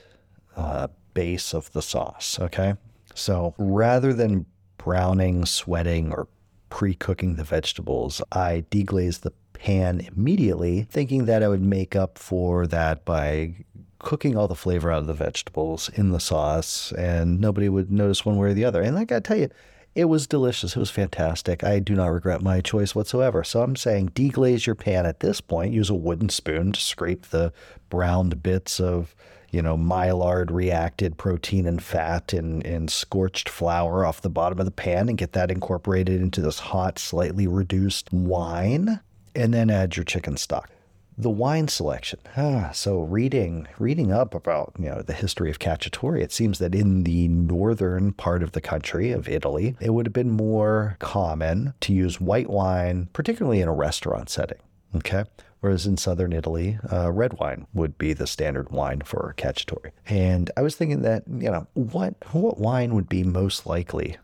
uh, 0.55 0.87
base 1.13 1.53
of 1.53 1.71
the 1.73 1.81
sauce. 1.81 2.39
Okay, 2.39 2.75
so 3.13 3.53
rather 3.57 4.13
than 4.13 4.45
browning, 4.77 5.45
sweating, 5.45 6.11
or 6.11 6.27
pre 6.71 6.95
cooking 6.95 7.35
the 7.35 7.43
vegetables, 7.43 8.23
I 8.31 8.65
deglazed 8.71 9.21
the 9.21 9.33
pan 9.53 10.07
immediately, 10.15 10.87
thinking 10.89 11.25
that 11.25 11.43
I 11.43 11.47
would 11.47 11.61
make 11.61 11.95
up 11.95 12.17
for 12.17 12.65
that 12.65 13.05
by 13.05 13.53
cooking 13.99 14.35
all 14.35 14.47
the 14.47 14.55
flavor 14.55 14.91
out 14.91 14.99
of 14.99 15.07
the 15.07 15.13
vegetables 15.13 15.89
in 15.89 16.09
the 16.09 16.19
sauce 16.19 16.91
and 16.93 17.39
nobody 17.39 17.69
would 17.69 17.91
notice 17.91 18.25
one 18.25 18.37
way 18.37 18.49
or 18.49 18.53
the 18.55 18.65
other. 18.65 18.81
And 18.81 18.97
I 18.97 19.03
gotta 19.03 19.21
tell 19.21 19.37
you, 19.37 19.49
it 19.93 20.05
was 20.05 20.25
delicious. 20.25 20.75
It 20.75 20.79
was 20.79 20.89
fantastic. 20.89 21.63
I 21.63 21.79
do 21.79 21.93
not 21.93 22.07
regret 22.07 22.41
my 22.41 22.61
choice 22.61 22.95
whatsoever. 22.95 23.43
So 23.43 23.61
I'm 23.61 23.75
saying 23.75 24.09
deglaze 24.09 24.65
your 24.65 24.75
pan 24.75 25.05
at 25.05 25.19
this 25.19 25.41
point. 25.41 25.73
Use 25.73 25.89
a 25.89 25.95
wooden 25.95 26.29
spoon 26.29 26.71
to 26.71 26.79
scrape 26.79 27.27
the 27.27 27.53
browned 27.89 28.41
bits 28.41 28.79
of 28.79 29.13
you 29.51 29.61
know, 29.61 29.77
Maillard 29.77 30.49
reacted 30.49 31.17
protein 31.17 31.67
and 31.67 31.83
fat 31.83 32.33
and, 32.33 32.65
and 32.65 32.89
scorched 32.89 33.49
flour 33.49 34.05
off 34.05 34.21
the 34.21 34.29
bottom 34.29 34.59
of 34.59 34.65
the 34.65 34.71
pan 34.71 35.09
and 35.09 35.17
get 35.17 35.33
that 35.33 35.51
incorporated 35.51 36.21
into 36.21 36.41
this 36.41 36.59
hot, 36.59 36.97
slightly 36.97 37.47
reduced 37.47 38.11
wine. 38.11 39.01
And 39.33 39.53
then 39.53 39.69
add 39.69 39.95
your 39.95 40.03
chicken 40.03 40.35
stock 40.35 40.69
the 41.17 41.29
wine 41.29 41.67
selection. 41.67 42.19
Ah, 42.35 42.71
so 42.73 43.01
reading 43.01 43.67
reading 43.77 44.11
up 44.11 44.33
about 44.33 44.73
you 44.79 44.85
know 44.85 45.01
the 45.01 45.13
history 45.13 45.49
of 45.49 45.59
cacciatore, 45.59 46.19
it 46.19 46.31
seems 46.31 46.59
that 46.59 46.73
in 46.73 47.03
the 47.03 47.27
northern 47.27 48.13
part 48.13 48.41
of 48.43 48.53
the 48.53 48.61
country 48.61 49.11
of 49.11 49.29
Italy, 49.29 49.75
it 49.79 49.91
would 49.91 50.05
have 50.05 50.13
been 50.13 50.31
more 50.31 50.97
common 50.99 51.73
to 51.81 51.93
use 51.93 52.19
white 52.19 52.49
wine, 52.49 53.09
particularly 53.13 53.61
in 53.61 53.67
a 53.67 53.73
restaurant 53.73 54.29
setting. 54.29 54.57
Okay, 54.95 55.23
whereas 55.61 55.87
in 55.87 55.95
southern 55.97 56.33
Italy, 56.33 56.77
uh, 56.91 57.11
red 57.11 57.39
wine 57.39 57.65
would 57.73 57.97
be 57.97 58.13
the 58.13 58.27
standard 58.27 58.69
wine 58.71 59.01
for 59.01 59.33
cacciatore. 59.37 59.91
And 60.07 60.51
I 60.57 60.61
was 60.61 60.75
thinking 60.75 61.01
that, 61.03 61.23
you 61.27 61.49
know, 61.49 61.67
what 61.73 62.15
what 62.33 62.59
wine 62.59 62.93
would 62.93 63.07
be 63.07 63.23
most 63.23 63.65
likely 63.65 64.17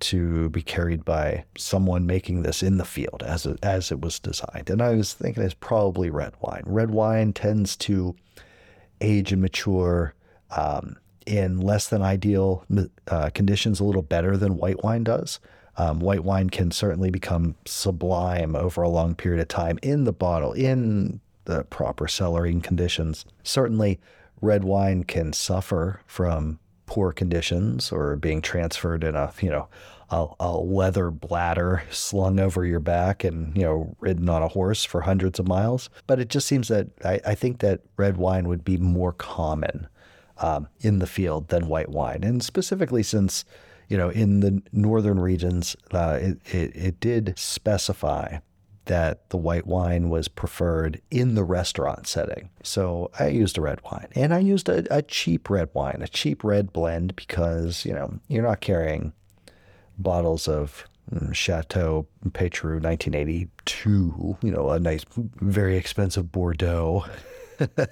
to 0.00 0.50
be 0.50 0.62
carried 0.62 1.04
by 1.04 1.44
someone 1.56 2.06
making 2.06 2.42
this 2.42 2.62
in 2.62 2.76
the 2.76 2.84
field 2.84 3.22
as 3.24 3.46
it, 3.46 3.58
as 3.62 3.92
it 3.92 4.00
was 4.00 4.18
designed. 4.18 4.68
And 4.68 4.82
I 4.82 4.94
was 4.94 5.12
thinking 5.12 5.42
it's 5.42 5.54
probably 5.54 6.10
red 6.10 6.34
wine. 6.40 6.64
Red 6.66 6.90
wine 6.90 7.32
tends 7.32 7.76
to 7.76 8.16
age 9.00 9.32
and 9.32 9.40
mature 9.40 10.14
um, 10.50 10.96
in 11.24 11.60
less 11.60 11.88
than 11.88 12.02
ideal 12.02 12.64
uh, 13.06 13.30
conditions 13.30 13.78
a 13.78 13.84
little 13.84 14.02
better 14.02 14.36
than 14.36 14.56
white 14.56 14.82
wine 14.82 15.04
does. 15.04 15.38
Um, 15.76 16.00
white 16.00 16.24
wine 16.24 16.50
can 16.50 16.70
certainly 16.70 17.10
become 17.10 17.54
sublime 17.64 18.54
over 18.54 18.82
a 18.82 18.88
long 18.88 19.14
period 19.14 19.40
of 19.40 19.48
time 19.48 19.78
in 19.82 20.04
the 20.04 20.12
bottle, 20.12 20.52
in 20.52 21.20
the 21.44 21.64
proper 21.64 22.06
cellaring 22.06 22.62
conditions. 22.62 23.24
Certainly, 23.42 23.98
red 24.40 24.64
wine 24.64 25.04
can 25.04 25.32
suffer 25.32 26.00
from 26.06 26.58
poor 26.86 27.12
conditions 27.12 27.90
or 27.90 28.16
being 28.16 28.42
transferred 28.42 29.02
in 29.02 29.14
a 29.14 29.32
you 29.40 29.48
know 29.48 29.66
a, 30.10 30.26
a, 30.40 30.52
leather 30.58 31.10
bladder 31.10 31.82
slung 31.90 32.38
over 32.38 32.66
your 32.66 32.80
back 32.80 33.24
and 33.24 33.56
you 33.56 33.62
know 33.62 33.96
ridden 34.00 34.28
on 34.28 34.42
a 34.42 34.48
horse 34.48 34.84
for 34.84 35.00
hundreds 35.00 35.38
of 35.38 35.48
miles. 35.48 35.88
But 36.06 36.20
it 36.20 36.28
just 36.28 36.46
seems 36.46 36.68
that 36.68 36.88
I, 37.04 37.20
I 37.26 37.34
think 37.34 37.60
that 37.60 37.80
red 37.96 38.18
wine 38.18 38.46
would 38.46 38.64
be 38.64 38.76
more 38.76 39.12
common 39.12 39.88
um, 40.38 40.68
in 40.80 40.98
the 40.98 41.06
field 41.06 41.48
than 41.48 41.68
white 41.68 41.88
wine, 41.88 42.22
and 42.22 42.42
specifically 42.42 43.02
since 43.02 43.44
you 43.92 43.98
know 43.98 44.08
in 44.08 44.40
the 44.40 44.62
northern 44.72 45.20
regions 45.20 45.76
uh, 45.92 46.18
it, 46.20 46.38
it, 46.46 46.74
it 46.74 47.00
did 47.00 47.34
specify 47.36 48.38
that 48.86 49.28
the 49.30 49.36
white 49.36 49.66
wine 49.66 50.08
was 50.08 50.28
preferred 50.28 51.00
in 51.10 51.34
the 51.34 51.44
restaurant 51.44 52.06
setting. 52.06 52.50
So 52.62 53.10
I 53.18 53.28
used 53.28 53.56
a 53.56 53.60
red 53.60 53.80
wine 53.84 54.08
and 54.16 54.34
I 54.34 54.40
used 54.40 54.68
a, 54.68 54.84
a, 54.94 55.02
cheap 55.02 55.48
red 55.48 55.68
wine, 55.72 56.00
a 56.02 56.08
cheap 56.08 56.42
red 56.42 56.72
blend 56.72 57.14
because, 57.14 57.84
you 57.84 57.92
know, 57.92 58.18
you're 58.26 58.42
not 58.42 58.60
carrying 58.60 59.12
bottles 59.98 60.48
of 60.48 60.88
mm, 61.12 61.32
Chateau 61.32 62.08
Petrus 62.32 62.82
1982, 62.82 64.36
you 64.42 64.50
know, 64.50 64.70
a 64.70 64.80
nice, 64.80 65.04
very 65.16 65.76
expensive 65.76 66.32
Bordeaux 66.32 67.04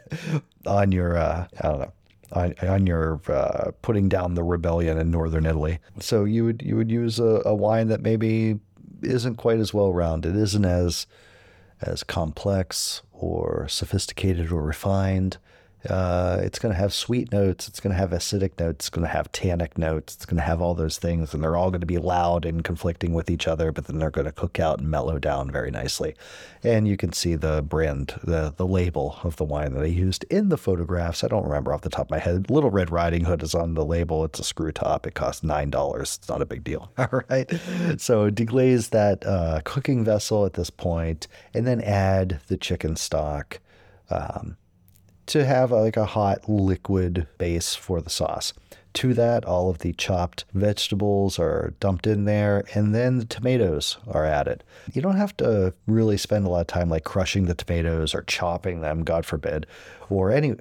on 0.67 0.91
your, 0.91 1.17
uh, 1.17 1.47
I 1.61 1.69
don't 1.69 1.81
know, 1.81 1.93
on, 2.33 2.55
on 2.63 2.87
your 2.87 3.21
uh, 3.29 3.73
putting 3.83 4.09
down 4.09 4.35
the 4.35 4.43
rebellion 4.43 4.99
in 4.99 5.11
northern 5.11 5.47
Italy. 5.47 5.79
So 5.99 6.25
you 6.25 6.45
would 6.45 6.63
you 6.63 6.77
would 6.77 6.91
use 6.91 7.19
a, 7.19 7.43
a 7.45 7.55
wine 7.55 7.89
that 7.89 8.01
maybe 8.01 8.59
isn't 9.03 9.37
quite 9.37 9.59
as 9.59 9.75
well 9.75 9.93
rounded, 9.93 10.37
isn't 10.37 10.65
as 10.65 11.07
as 11.83 12.03
complex 12.03 13.03
or 13.13 13.67
sophisticated 13.69 14.53
or 14.53 14.63
refined. 14.63 15.39
Uh, 15.89 16.39
it's 16.43 16.59
going 16.59 16.75
to 16.75 16.79
have 16.79 16.93
sweet 16.93 17.33
notes. 17.33 17.67
It's 17.67 17.81
going 17.81 17.93
to 17.93 17.99
have 17.99 18.11
acidic 18.11 18.59
notes. 18.59 18.87
It's 18.87 18.91
going 18.91 19.07
to 19.07 19.13
have 19.13 19.33
tannic 19.33 19.79
notes. 19.79 20.15
It's 20.15 20.27
going 20.27 20.37
to 20.37 20.43
have 20.43 20.61
all 20.61 20.75
those 20.75 20.99
things, 20.99 21.33
and 21.33 21.43
they're 21.43 21.57
all 21.57 21.71
going 21.71 21.81
to 21.81 21.87
be 21.87 21.99
loud 21.99 22.45
and 22.45 22.63
conflicting 22.63 23.15
with 23.15 23.31
each 23.31 23.49
other. 23.49 23.73
But 23.73 23.87
then 23.87 23.99
they're 23.99 24.11
going 24.11 24.27
to 24.27 24.33
cook 24.33 24.61
out 24.61 24.81
and 24.81 24.91
mellow 24.91 25.19
down 25.19 25.51
very 25.51 25.71
nicely. 25.71 26.15
And 26.63 26.87
you 26.87 26.99
can 26.99 27.13
see 27.15 27.35
the 27.35 27.63
brand, 27.63 28.15
the 28.23 28.53
the 28.55 28.67
label 28.67 29.19
of 29.23 29.37
the 29.37 29.45
wine 29.45 29.73
that 29.73 29.83
I 29.83 29.87
used 29.87 30.25
in 30.25 30.51
the 30.51 30.59
photographs. 30.59 31.25
I 31.25 31.29
don't 31.29 31.45
remember 31.45 31.73
off 31.73 31.81
the 31.81 31.89
top 31.89 32.07
of 32.07 32.11
my 32.11 32.19
head. 32.19 32.51
Little 32.51 32.71
Red 32.71 32.91
Riding 32.91 33.25
Hood 33.25 33.43
is 33.43 33.55
on 33.55 33.75
the 33.75 33.85
label. 33.85 34.25
It's 34.25 34.39
a 34.39 34.45
screw 34.45 34.73
top. 34.73 35.07
It 35.07 35.15
costs 35.15 35.43
nine 35.43 35.71
dollars. 35.71 36.17
It's 36.19 36.29
not 36.29 36.43
a 36.43 36.47
big 36.47 36.63
deal. 36.63 36.93
All 36.99 37.23
right. 37.31 37.51
So 37.97 38.31
deglaze 38.31 38.91
that 38.91 39.25
uh, 39.25 39.63
cooking 39.65 40.05
vessel 40.05 40.45
at 40.45 40.55
this 40.55 40.69
point, 40.69 41.27
and 41.55 41.67
then 41.67 41.81
add 41.81 42.41
the 42.49 42.59
chicken 42.59 42.97
stock. 42.97 43.61
Um, 44.11 44.57
to 45.31 45.45
have 45.45 45.71
like 45.71 45.97
a 45.97 46.05
hot 46.05 46.49
liquid 46.49 47.27
base 47.39 47.75
for 47.75 48.01
the 48.01 48.11
sauce. 48.11 48.53
To 48.95 49.15
that, 49.15 49.45
all 49.45 49.71
of 49.71 49.79
the 49.79 49.93
chopped 49.93 50.45
vegetables 50.53 51.39
are 51.39 51.75
dumped 51.79 52.09
in 52.09 52.25
there, 52.25 52.65
and 52.75 52.93
then 52.93 53.19
the 53.19 53.25
tomatoes 53.25 53.99
are 54.09 54.25
added. 54.25 54.65
You 54.93 55.01
don't 55.01 55.17
have 55.17 55.37
to 55.37 55.73
really 55.87 56.17
spend 56.17 56.45
a 56.45 56.51
lot 56.51 56.63
of 56.63 56.67
time 56.67 56.91
like 56.91 57.05
crushing 57.05 57.45
the 57.45 57.55
tomatoes 57.55 58.15
or 58.15 58.23
chopping 58.23 58.81
them, 58.81 59.05
God 59.05 59.25
forbid, 59.25 59.67
or 60.09 60.33
any 60.33 60.57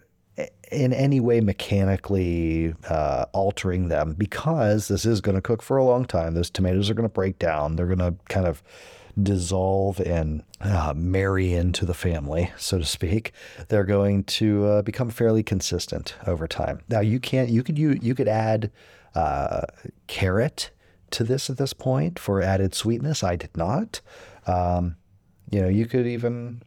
in 0.72 0.94
any 0.94 1.20
way 1.20 1.42
mechanically 1.42 2.76
uh, 2.88 3.26
altering 3.34 3.88
them 3.88 4.14
because 4.14 4.88
this 4.88 5.06
is 5.06 5.20
going 5.20 5.36
to 5.36 5.42
cook 5.42 5.64
for 5.64 5.78
a 5.78 5.84
long 5.84 6.06
time. 6.06 6.36
Those 6.36 6.52
tomatoes 6.52 6.90
are 6.90 6.94
going 6.94 7.10
to 7.10 7.14
break 7.14 7.40
down. 7.40 7.76
They're 7.76 7.88
going 7.88 7.98
to 7.98 8.14
kind 8.30 8.46
of 8.46 8.62
dissolve 9.24 10.00
and 10.00 10.44
uh, 10.62 10.94
marry 10.96 11.54
into 11.54 11.86
the 11.86 11.94
family, 11.94 12.52
so 12.58 12.78
to 12.80 12.86
speak, 12.86 13.32
they're 13.68 13.84
going 13.84 14.24
to 14.26 14.66
uh, 14.66 14.82
become 14.82 15.10
fairly 15.10 15.44
consistent 15.44 16.16
over 16.28 16.48
time. 16.48 16.82
Now, 16.90 17.00
you 17.00 17.20
can't. 17.20 17.50
You 17.50 17.64
could 17.64 17.78
you 17.78 17.98
you 18.02 18.16
could 18.16 18.28
add 18.28 18.72
uh, 19.16 19.62
carrot 20.08 20.72
to 21.12 21.24
this 21.24 21.50
at 21.50 21.58
this 21.58 21.74
point 21.74 22.20
for 22.20 22.42
added 22.42 22.74
sweetness. 22.76 23.24
I 23.24 23.36
did 23.36 23.56
not. 23.56 24.02
Um, 24.48 24.96
you 25.50 25.62
know, 25.62 25.70
you 25.70 25.86
could 25.86 26.08
even 26.08 26.62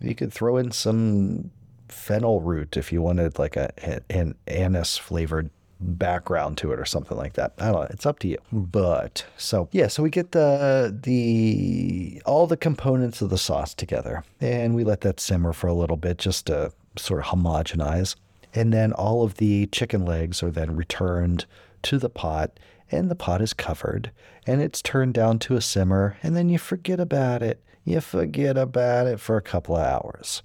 you 0.00 0.14
could 0.14 0.32
throw 0.32 0.56
in 0.56 0.70
some 0.72 1.50
fennel 1.88 2.40
root 2.40 2.76
if 2.76 2.92
you 2.92 3.00
wanted 3.00 3.38
like 3.38 3.56
a 3.56 3.72
an 4.10 4.34
anise 4.46 4.96
flavored 4.96 5.50
background 5.80 6.56
to 6.58 6.72
it 6.72 6.80
or 6.80 6.84
something 6.84 7.16
like 7.16 7.34
that. 7.34 7.52
I 7.58 7.66
don't 7.66 7.74
know. 7.74 7.86
It's 7.90 8.06
up 8.06 8.18
to 8.20 8.28
you. 8.28 8.38
But 8.52 9.24
so 9.36 9.68
yeah, 9.72 9.88
so 9.88 10.02
we 10.02 10.10
get 10.10 10.32
the 10.32 10.96
the 11.02 12.22
all 12.24 12.46
the 12.46 12.56
components 12.56 13.20
of 13.20 13.30
the 13.30 13.38
sauce 13.38 13.74
together, 13.74 14.24
and 14.40 14.74
we 14.74 14.84
let 14.84 15.02
that 15.02 15.20
simmer 15.20 15.52
for 15.52 15.66
a 15.66 15.74
little 15.74 15.96
bit 15.96 16.18
just 16.18 16.46
to 16.46 16.72
sort 16.96 17.20
of 17.20 17.26
homogenize. 17.26 18.16
And 18.54 18.72
then 18.72 18.92
all 18.92 19.22
of 19.22 19.34
the 19.34 19.66
chicken 19.66 20.04
legs 20.06 20.42
are 20.42 20.50
then 20.50 20.76
returned 20.76 21.44
to 21.82 21.98
the 21.98 22.08
pot, 22.08 22.58
and 22.90 23.10
the 23.10 23.14
pot 23.14 23.42
is 23.42 23.52
covered, 23.52 24.10
and 24.46 24.62
it's 24.62 24.80
turned 24.80 25.14
down 25.14 25.38
to 25.40 25.56
a 25.56 25.60
simmer, 25.60 26.16
and 26.22 26.34
then 26.34 26.48
you 26.48 26.58
forget 26.58 26.98
about 26.98 27.42
it. 27.42 27.62
You 27.84 28.00
forget 28.00 28.56
about 28.56 29.06
it 29.06 29.20
for 29.20 29.36
a 29.36 29.42
couple 29.42 29.76
of 29.76 29.84
hours. 29.84 30.42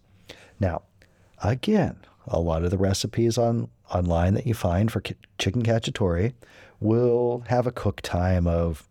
Now, 0.60 0.84
again, 1.42 1.98
a 2.28 2.40
lot 2.40 2.64
of 2.64 2.70
the 2.70 2.78
recipes 2.78 3.38
on 3.38 3.70
online 3.94 4.34
that 4.36 4.48
you 4.48 4.54
find 4.54 4.92
for 4.92 5.02
chicken 5.38 5.64
cacciatore 5.64 6.34
will 6.80 7.44
have 7.48 7.68
a 7.68 7.72
cook 7.72 8.02
time 8.02 8.48
of 8.48 8.88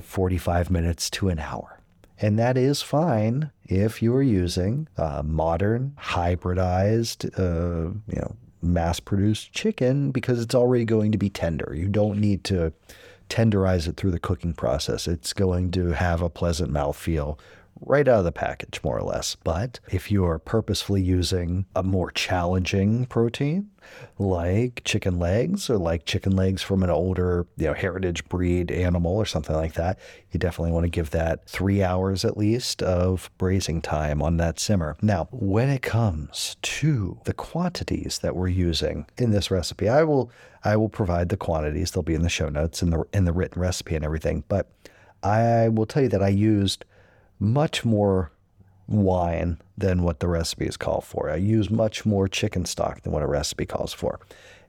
45 0.00 0.70
minutes 0.70 1.10
to 1.10 1.28
an 1.28 1.38
hour. 1.38 1.80
And 2.20 2.38
that 2.38 2.56
is 2.56 2.82
fine 2.82 3.52
if 3.64 4.02
you 4.02 4.14
are 4.14 4.22
using 4.22 4.88
uh, 4.96 5.22
modern, 5.24 5.94
hybridized, 6.00 7.38
uh, 7.38 7.92
you 8.08 8.20
know, 8.20 8.36
mass-produced 8.60 9.52
chicken 9.52 10.10
because 10.10 10.40
it's 10.40 10.54
already 10.54 10.84
going 10.84 11.12
to 11.12 11.18
be 11.18 11.30
tender. 11.30 11.72
You 11.76 11.88
don't 11.88 12.18
need 12.18 12.42
to 12.44 12.72
tenderize 13.28 13.86
it 13.86 13.96
through 13.96 14.10
the 14.10 14.18
cooking 14.18 14.52
process. 14.52 15.06
It's 15.06 15.32
going 15.32 15.70
to 15.72 15.88
have 15.88 16.22
a 16.22 16.30
pleasant 16.30 16.72
mouthfeel 16.72 17.38
right 17.80 18.06
out 18.06 18.18
of 18.18 18.24
the 18.24 18.32
package, 18.32 18.80
more 18.82 18.98
or 18.98 19.02
less. 19.02 19.36
But 19.44 19.80
if 19.90 20.10
you 20.10 20.24
are 20.24 20.38
purposefully 20.38 21.02
using 21.02 21.66
a 21.74 21.82
more 21.82 22.10
challenging 22.10 23.06
protein, 23.06 23.70
like 24.18 24.82
chicken 24.84 25.18
legs 25.18 25.70
or 25.70 25.78
like 25.78 26.04
chicken 26.04 26.36
legs 26.36 26.62
from 26.62 26.82
an 26.82 26.90
older, 26.90 27.46
you 27.56 27.66
know, 27.66 27.74
heritage 27.74 28.24
breed 28.28 28.70
animal 28.70 29.16
or 29.16 29.24
something 29.24 29.56
like 29.56 29.74
that, 29.74 29.98
you 30.30 30.38
definitely 30.38 30.72
want 30.72 30.84
to 30.84 30.90
give 30.90 31.10
that 31.10 31.48
three 31.48 31.82
hours 31.82 32.24
at 32.24 32.36
least 32.36 32.82
of 32.82 33.30
braising 33.38 33.80
time 33.80 34.22
on 34.22 34.36
that 34.36 34.58
simmer. 34.58 34.96
Now, 35.00 35.28
when 35.30 35.68
it 35.70 35.82
comes 35.82 36.56
to 36.62 37.18
the 37.24 37.34
quantities 37.34 38.18
that 38.20 38.36
we're 38.36 38.48
using 38.48 39.06
in 39.16 39.30
this 39.30 39.50
recipe, 39.50 39.88
I 39.88 40.02
will 40.02 40.30
I 40.64 40.76
will 40.76 40.88
provide 40.88 41.28
the 41.28 41.36
quantities. 41.36 41.90
They'll 41.92 42.02
be 42.02 42.14
in 42.14 42.22
the 42.22 42.28
show 42.28 42.48
notes 42.48 42.82
in 42.82 42.90
the 42.90 43.04
in 43.12 43.24
the 43.24 43.32
written 43.32 43.60
recipe 43.60 43.94
and 43.94 44.04
everything. 44.04 44.44
But 44.48 44.70
I 45.22 45.68
will 45.68 45.86
tell 45.86 46.02
you 46.02 46.08
that 46.10 46.22
I 46.22 46.28
used 46.28 46.84
much 47.38 47.84
more 47.84 48.32
wine 48.86 49.58
than 49.76 50.02
what 50.02 50.20
the 50.20 50.28
recipes 50.28 50.76
call 50.76 51.00
for. 51.00 51.30
I 51.30 51.36
use 51.36 51.70
much 51.70 52.06
more 52.06 52.26
chicken 52.26 52.64
stock 52.64 53.02
than 53.02 53.12
what 53.12 53.22
a 53.22 53.26
recipe 53.26 53.66
calls 53.66 53.92
for. 53.92 54.18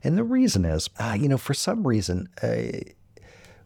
And 0.04 0.16
the 0.16 0.24
reason 0.24 0.64
is, 0.64 0.88
uh, 0.98 1.16
you 1.18 1.28
know, 1.28 1.38
for 1.38 1.54
some 1.54 1.86
reason, 1.86 2.28
uh, 2.42 2.90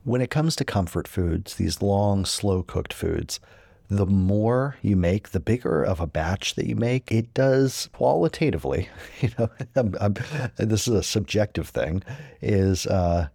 when 0.04 0.20
it 0.20 0.30
comes 0.30 0.56
to 0.56 0.64
comfort 0.64 1.08
foods, 1.08 1.56
these 1.56 1.82
long, 1.82 2.24
slow 2.24 2.62
cooked 2.62 2.92
foods, 2.92 3.40
the 3.88 4.06
more 4.06 4.76
you 4.82 4.96
make, 4.96 5.30
the 5.30 5.40
bigger 5.40 5.82
of 5.82 6.00
a 6.00 6.06
batch 6.06 6.54
that 6.54 6.66
you 6.66 6.76
make, 6.76 7.10
it 7.10 7.34
does 7.34 7.88
qualitatively. 7.92 8.88
You 9.20 9.30
know, 9.38 9.50
I'm, 9.76 9.94
I'm, 10.00 10.14
this 10.56 10.86
is 10.88 10.94
a 10.94 11.02
subjective 11.02 11.68
thing. 11.68 12.02
Is 12.42 12.86
uh, 12.86 13.28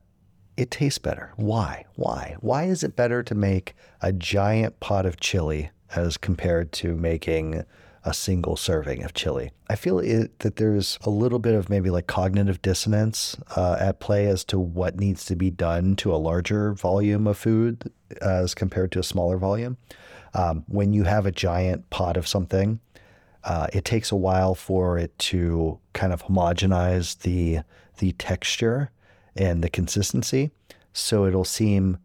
it 0.60 0.72
tastes 0.72 1.00
better. 1.00 1.32
Why? 1.38 1.86
Why? 1.96 2.36
Why 2.42 2.66
is 2.66 2.84
it 2.84 2.98
better 2.98 3.24
to 3.24 3.34
make 3.34 3.76
a 4.02 4.12
giant 4.12 4.82
pot 4.82 5.06
of 5.06 5.18
chili 5.22 5.72
as 5.96 6.18
compared 6.18 6.74
to 6.74 6.96
making 6.96 7.64
a 8.04 8.14
single 8.14 8.58
serving 8.58 9.06
of 9.06 9.14
chili? 9.14 9.52
I 9.70 9.78
feel 9.78 10.00
it, 10.00 10.38
that 10.40 10.58
there's 10.58 11.00
a 11.04 11.10
little 11.10 11.40
bit 11.40 11.56
of 11.56 11.70
maybe 11.70 11.90
like 11.90 12.08
cognitive 12.08 12.62
dissonance 12.62 13.38
uh, 13.56 13.78
at 13.80 14.02
play 14.02 14.28
as 14.28 14.44
to 14.46 14.60
what 14.60 15.00
needs 15.00 15.24
to 15.26 15.36
be 15.38 15.50
done 15.50 15.96
to 15.98 16.14
a 16.14 16.18
larger 16.18 16.74
volume 16.74 17.26
of 17.26 17.38
food 17.38 17.90
as 18.22 18.54
compared 18.54 18.92
to 18.92 19.00
a 19.00 19.04
smaller 19.04 19.38
volume. 19.38 19.78
Um, 20.34 20.66
when 20.68 20.92
you 20.92 21.06
have 21.06 21.26
a 21.26 21.32
giant 21.32 21.90
pot 21.90 22.18
of 22.18 22.28
something, 22.28 22.82
uh, 23.46 23.68
it 23.72 23.86
takes 23.86 24.12
a 24.12 24.18
while 24.18 24.56
for 24.56 24.98
it 24.98 25.18
to 25.20 25.80
kind 25.94 26.12
of 26.12 26.24
homogenize 26.26 27.20
the 27.20 27.60
the 28.00 28.12
texture 28.14 28.92
and 29.40 29.64
the 29.64 29.70
consistency. 29.70 30.52
So 30.94 31.26
it'll 31.26 31.46
seem 31.46 31.98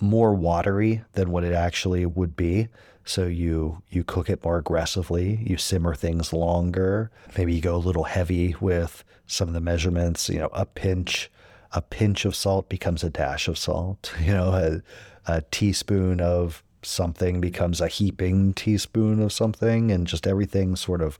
more 0.00 0.32
watery 0.32 1.02
than 1.12 1.30
what 1.30 1.44
it 1.44 1.52
actually 1.52 2.06
would 2.06 2.36
be. 2.36 2.68
So 3.04 3.26
you 3.26 3.82
you 3.90 4.04
cook 4.04 4.30
it 4.30 4.44
more 4.44 4.58
aggressively. 4.58 5.40
You 5.44 5.56
simmer 5.58 5.94
things 5.94 6.32
longer. 6.32 7.10
Maybe 7.36 7.54
you 7.54 7.60
go 7.60 7.76
a 7.76 7.78
little 7.78 8.04
heavy 8.04 8.54
with 8.60 9.04
some 9.26 9.48
of 9.48 9.54
the 9.54 9.60
measurements. 9.60 10.28
You 10.28 10.40
know, 10.40 10.50
a 10.52 10.64
pinch 10.64 11.30
a 11.72 11.82
pinch 11.82 12.24
of 12.24 12.34
salt 12.34 12.68
becomes 12.68 13.04
a 13.04 13.10
dash 13.10 13.48
of 13.48 13.58
salt. 13.58 14.14
You 14.20 14.32
know, 14.32 14.82
a, 15.26 15.32
a 15.32 15.42
teaspoon 15.50 16.20
of 16.20 16.62
something 16.82 17.40
becomes 17.40 17.80
a 17.80 17.88
heaping 17.88 18.54
teaspoon 18.54 19.20
of 19.20 19.32
something, 19.32 19.90
and 19.90 20.06
just 20.06 20.26
everything 20.26 20.76
sort 20.76 21.02
of 21.02 21.18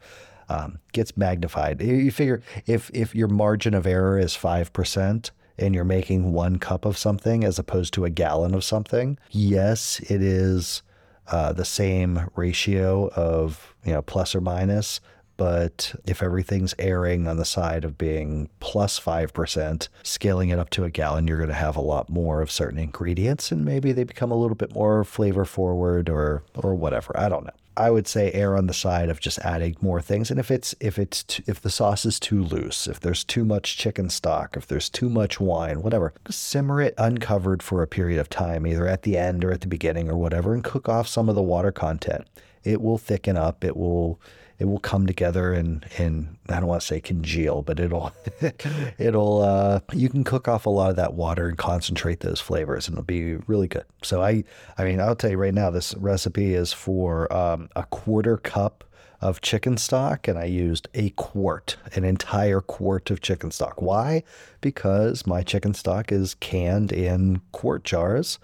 um, 0.48 0.78
gets 0.92 1.16
magnified. 1.16 1.80
You 1.80 2.10
figure 2.10 2.42
if 2.66 2.90
if 2.94 3.14
your 3.14 3.28
margin 3.28 3.74
of 3.74 3.86
error 3.86 4.18
is 4.18 4.34
five 4.34 4.72
percent 4.72 5.30
and 5.58 5.74
you're 5.74 5.84
making 5.84 6.32
one 6.32 6.58
cup 6.58 6.84
of 6.84 6.98
something 6.98 7.42
as 7.42 7.58
opposed 7.58 7.94
to 7.94 8.04
a 8.04 8.10
gallon 8.10 8.54
of 8.54 8.62
something, 8.62 9.18
yes, 9.30 10.00
it 10.00 10.22
is 10.22 10.82
uh, 11.28 11.52
the 11.52 11.64
same 11.64 12.28
ratio 12.36 13.08
of 13.10 13.74
you 13.84 13.92
know 13.92 14.02
plus 14.02 14.34
or 14.34 14.40
minus. 14.40 15.00
But 15.36 15.94
if 16.06 16.22
everything's 16.22 16.74
erring 16.78 17.28
on 17.28 17.36
the 17.36 17.44
side 17.44 17.84
of 17.84 17.98
being 17.98 18.48
plus 18.58 18.98
5%, 18.98 19.88
scaling 20.02 20.48
it 20.48 20.58
up 20.58 20.70
to 20.70 20.84
a 20.84 20.90
gallon, 20.90 21.26
you're 21.26 21.36
going 21.36 21.50
to 21.50 21.54
have 21.54 21.76
a 21.76 21.82
lot 21.82 22.08
more 22.08 22.40
of 22.40 22.50
certain 22.50 22.78
ingredients 22.78 23.52
and 23.52 23.62
maybe 23.62 23.92
they 23.92 24.04
become 24.04 24.30
a 24.30 24.36
little 24.36 24.54
bit 24.54 24.74
more 24.74 25.04
flavor 25.04 25.44
forward 25.44 26.08
or, 26.08 26.42
or 26.54 26.74
whatever. 26.74 27.12
I 27.18 27.28
don't 27.28 27.44
know. 27.44 27.52
I 27.76 27.90
would 27.90 28.06
say 28.06 28.32
err 28.32 28.56
on 28.56 28.66
the 28.66 28.74
side 28.74 29.08
of 29.08 29.20
just 29.20 29.38
adding 29.40 29.76
more 29.80 30.00
things. 30.00 30.30
And 30.30 30.40
if 30.40 30.50
it's 30.50 30.74
if 30.80 30.98
it's 30.98 31.22
t- 31.24 31.44
if 31.46 31.60
the 31.60 31.70
sauce 31.70 32.06
is 32.06 32.18
too 32.18 32.42
loose, 32.42 32.86
if 32.86 33.00
there's 33.00 33.24
too 33.24 33.44
much 33.44 33.76
chicken 33.76 34.08
stock, 34.08 34.56
if 34.56 34.66
there's 34.66 34.88
too 34.88 35.08
much 35.08 35.38
wine, 35.40 35.82
whatever, 35.82 36.14
simmer 36.30 36.80
it 36.80 36.94
uncovered 36.96 37.62
for 37.62 37.82
a 37.82 37.86
period 37.86 38.18
of 38.18 38.30
time, 38.30 38.66
either 38.66 38.86
at 38.86 39.02
the 39.02 39.18
end 39.18 39.44
or 39.44 39.52
at 39.52 39.60
the 39.60 39.66
beginning 39.66 40.08
or 40.08 40.16
whatever, 40.16 40.54
and 40.54 40.64
cook 40.64 40.88
off 40.88 41.06
some 41.06 41.28
of 41.28 41.34
the 41.34 41.42
water 41.42 41.72
content. 41.72 42.26
It 42.64 42.80
will 42.80 42.98
thicken 42.98 43.36
up. 43.36 43.64
It 43.64 43.76
will 43.76 44.20
it 44.58 44.64
will 44.64 44.78
come 44.78 45.06
together 45.06 45.52
and 45.52 45.84
and 45.98 46.36
I 46.48 46.60
don't 46.60 46.66
want 46.66 46.80
to 46.80 46.86
say 46.86 47.00
congeal, 47.00 47.62
but 47.62 47.78
it'll 47.78 48.12
it'll 48.98 49.42
uh, 49.42 49.80
you 49.92 50.08
can 50.08 50.24
cook 50.24 50.48
off 50.48 50.66
a 50.66 50.70
lot 50.70 50.90
of 50.90 50.96
that 50.96 51.14
water 51.14 51.48
and 51.48 51.58
concentrate 51.58 52.20
those 52.20 52.40
flavors, 52.40 52.88
and 52.88 52.94
it'll 52.94 53.04
be 53.04 53.36
really 53.46 53.68
good. 53.68 53.84
So 54.02 54.22
I 54.22 54.44
I 54.78 54.84
mean 54.84 55.00
I'll 55.00 55.16
tell 55.16 55.30
you 55.30 55.36
right 55.36 55.54
now, 55.54 55.70
this 55.70 55.94
recipe 55.96 56.54
is 56.54 56.72
for 56.72 57.32
um, 57.32 57.68
a 57.76 57.84
quarter 57.84 58.36
cup 58.36 58.84
of 59.20 59.40
chicken 59.40 59.76
stock, 59.76 60.28
and 60.28 60.38
I 60.38 60.44
used 60.44 60.88
a 60.94 61.10
quart, 61.10 61.76
an 61.94 62.04
entire 62.04 62.60
quart 62.60 63.10
of 63.10 63.20
chicken 63.20 63.50
stock. 63.50 63.80
Why? 63.80 64.22
Because 64.60 65.26
my 65.26 65.42
chicken 65.42 65.74
stock 65.74 66.12
is 66.12 66.34
canned 66.34 66.92
in 66.92 67.40
quart 67.52 67.84
jars, 67.84 68.38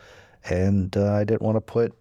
and 0.48 0.96
uh, 0.96 1.14
I 1.14 1.24
didn't 1.24 1.42
want 1.42 1.56
to 1.56 1.60
put 1.60 1.94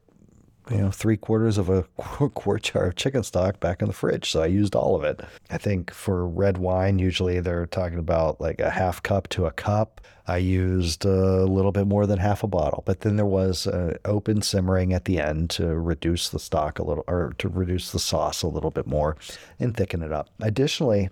you 0.72 0.78
know, 0.78 0.92
three 0.92 1.18
quarters 1.18 1.58
of 1.58 1.70
a 1.70 1.84
quart 2.34 2.64
jar 2.64 2.88
of 2.88 2.96
chicken 2.96 3.24
stock 3.24 3.60
back 3.60 3.82
in 3.82 3.88
the 3.88 3.94
fridge. 3.94 4.32
So 4.32 4.42
I 4.42 4.48
used 4.48 4.76
all 4.76 4.96
of 4.96 5.04
it. 5.04 5.22
I 5.50 5.58
think 5.58 5.92
for 5.92 6.26
red 6.26 6.58
wine, 6.58 6.98
usually 6.98 7.40
they're 7.40 7.66
talking 7.66 8.00
about 8.00 8.40
like 8.40 8.60
a 8.60 8.70
half 8.70 9.04
cup 9.04 9.28
to 9.30 9.46
a 9.46 9.52
cup. 9.52 10.02
I 10.28 10.38
used 10.38 11.04
a 11.04 11.46
little 11.46 11.74
bit 11.74 11.88
more 11.88 12.08
than 12.08 12.20
half 12.20 12.44
a 12.44 12.48
bottle, 12.48 12.84
but 12.86 13.02
then 13.02 13.18
there 13.18 13.26
was 13.26 13.68
open 14.06 14.42
simmering 14.42 14.94
at 14.94 15.06
the 15.06 15.20
end 15.20 15.50
to 15.52 15.68
reduce 15.68 16.30
the 16.30 16.40
stock 16.40 16.80
a 16.80 16.84
little 16.84 17.04
or 17.08 17.34
to 17.40 17.50
reduce 17.50 17.92
the 17.92 18.00
sauce 18.00 18.42
a 18.42 18.48
little 18.48 18.72
bit 18.72 18.88
more 18.88 19.18
and 19.60 19.76
thicken 19.76 20.02
it 20.02 20.14
up. 20.14 20.30
Additionally, 20.40 21.10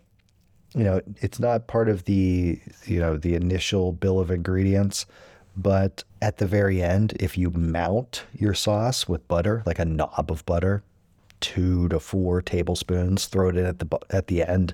you 0.75 0.83
know, 0.83 1.01
it's 1.17 1.39
not 1.39 1.67
part 1.67 1.89
of 1.89 2.05
the, 2.05 2.59
you 2.85 2.99
know, 2.99 3.17
the 3.17 3.35
initial 3.35 3.91
bill 3.91 4.19
of 4.19 4.31
ingredients 4.31 5.05
but 5.55 6.03
at 6.21 6.37
the 6.37 6.47
very 6.47 6.81
end, 6.81 7.13
if 7.19 7.37
you 7.37 7.49
mount 7.51 8.23
your 8.33 8.53
sauce 8.53 9.07
with 9.07 9.27
butter, 9.27 9.63
like 9.65 9.79
a 9.79 9.85
knob 9.85 10.31
of 10.31 10.45
butter, 10.45 10.83
two 11.39 11.89
to 11.89 11.99
four 11.99 12.41
tablespoons, 12.41 13.25
throw 13.25 13.49
it 13.49 13.57
in 13.57 13.65
at 13.65 13.79
the 13.79 13.99
at 14.09 14.27
the 14.27 14.43
end, 14.43 14.73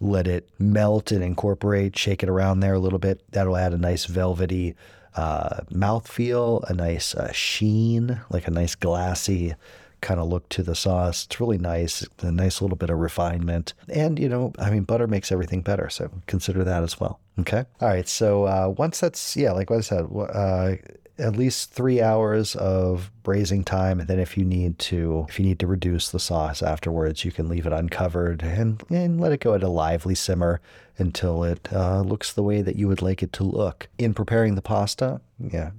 let 0.00 0.26
it 0.26 0.48
melt 0.58 1.12
and 1.12 1.22
incorporate, 1.22 1.96
shake 1.96 2.22
it 2.22 2.28
around 2.28 2.60
there 2.60 2.74
a 2.74 2.78
little 2.80 2.98
bit. 2.98 3.22
That'll 3.30 3.56
add 3.56 3.72
a 3.72 3.78
nice 3.78 4.04
velvety 4.06 4.74
uh, 5.14 5.60
mouthfeel, 5.70 6.68
a 6.68 6.74
nice 6.74 7.14
uh, 7.14 7.32
sheen, 7.32 8.20
like 8.30 8.48
a 8.48 8.50
nice 8.50 8.74
glassy 8.74 9.54
kind 10.02 10.20
of 10.20 10.28
look 10.28 10.48
to 10.50 10.62
the 10.62 10.74
sauce. 10.74 11.24
It's 11.24 11.40
really 11.40 11.58
nice, 11.58 12.06
a 12.20 12.30
nice 12.30 12.60
little 12.60 12.76
bit 12.76 12.90
of 12.90 12.98
refinement. 12.98 13.72
And, 13.88 14.18
you 14.18 14.28
know, 14.28 14.52
I 14.58 14.70
mean, 14.70 14.82
butter 14.82 15.06
makes 15.06 15.32
everything 15.32 15.62
better. 15.62 15.88
So 15.88 16.10
consider 16.26 16.64
that 16.64 16.82
as 16.82 17.00
well. 17.00 17.20
Okay. 17.40 17.64
All 17.80 17.88
right. 17.88 18.06
So 18.06 18.44
uh, 18.44 18.74
once 18.76 19.00
that's, 19.00 19.36
yeah, 19.36 19.52
like 19.52 19.70
what 19.70 19.78
I 19.78 19.80
said, 19.80 20.06
uh, 20.14 20.74
at 21.18 21.36
least 21.36 21.70
three 21.70 22.00
hours 22.00 22.56
of 22.56 23.10
braising 23.22 23.64
time 23.64 24.00
and 24.00 24.08
then 24.08 24.18
if 24.18 24.36
you 24.36 24.44
need 24.44 24.78
to 24.78 25.26
if 25.28 25.38
you 25.38 25.44
need 25.44 25.58
to 25.58 25.66
reduce 25.66 26.10
the 26.10 26.18
sauce 26.18 26.62
afterwards 26.62 27.24
you 27.24 27.30
can 27.30 27.48
leave 27.48 27.66
it 27.66 27.72
uncovered 27.72 28.42
and, 28.42 28.82
and 28.90 29.20
let 29.20 29.30
it 29.30 29.40
go 29.40 29.54
at 29.54 29.62
a 29.62 29.68
lively 29.68 30.14
simmer 30.14 30.60
until 30.98 31.44
it 31.44 31.68
uh, 31.72 32.00
looks 32.00 32.32
the 32.32 32.42
way 32.42 32.62
that 32.62 32.76
you 32.76 32.88
would 32.88 33.02
like 33.02 33.22
it 33.22 33.32
to 33.32 33.44
look 33.44 33.88
in 33.98 34.14
preparing 34.14 34.54
the 34.54 34.62
pasta 34.62 35.20
yeah 35.38 35.70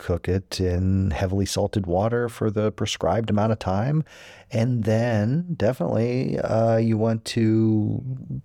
cook 0.00 0.28
it 0.28 0.58
in 0.60 1.10
heavily 1.10 1.44
salted 1.44 1.86
water 1.86 2.28
for 2.28 2.50
the 2.50 2.72
prescribed 2.72 3.28
amount 3.28 3.52
of 3.52 3.58
time. 3.58 4.02
And 4.50 4.84
then 4.84 5.54
definitely 5.56 6.38
uh, 6.38 6.78
you 6.78 6.96
want 6.96 7.24
to 7.26 8.02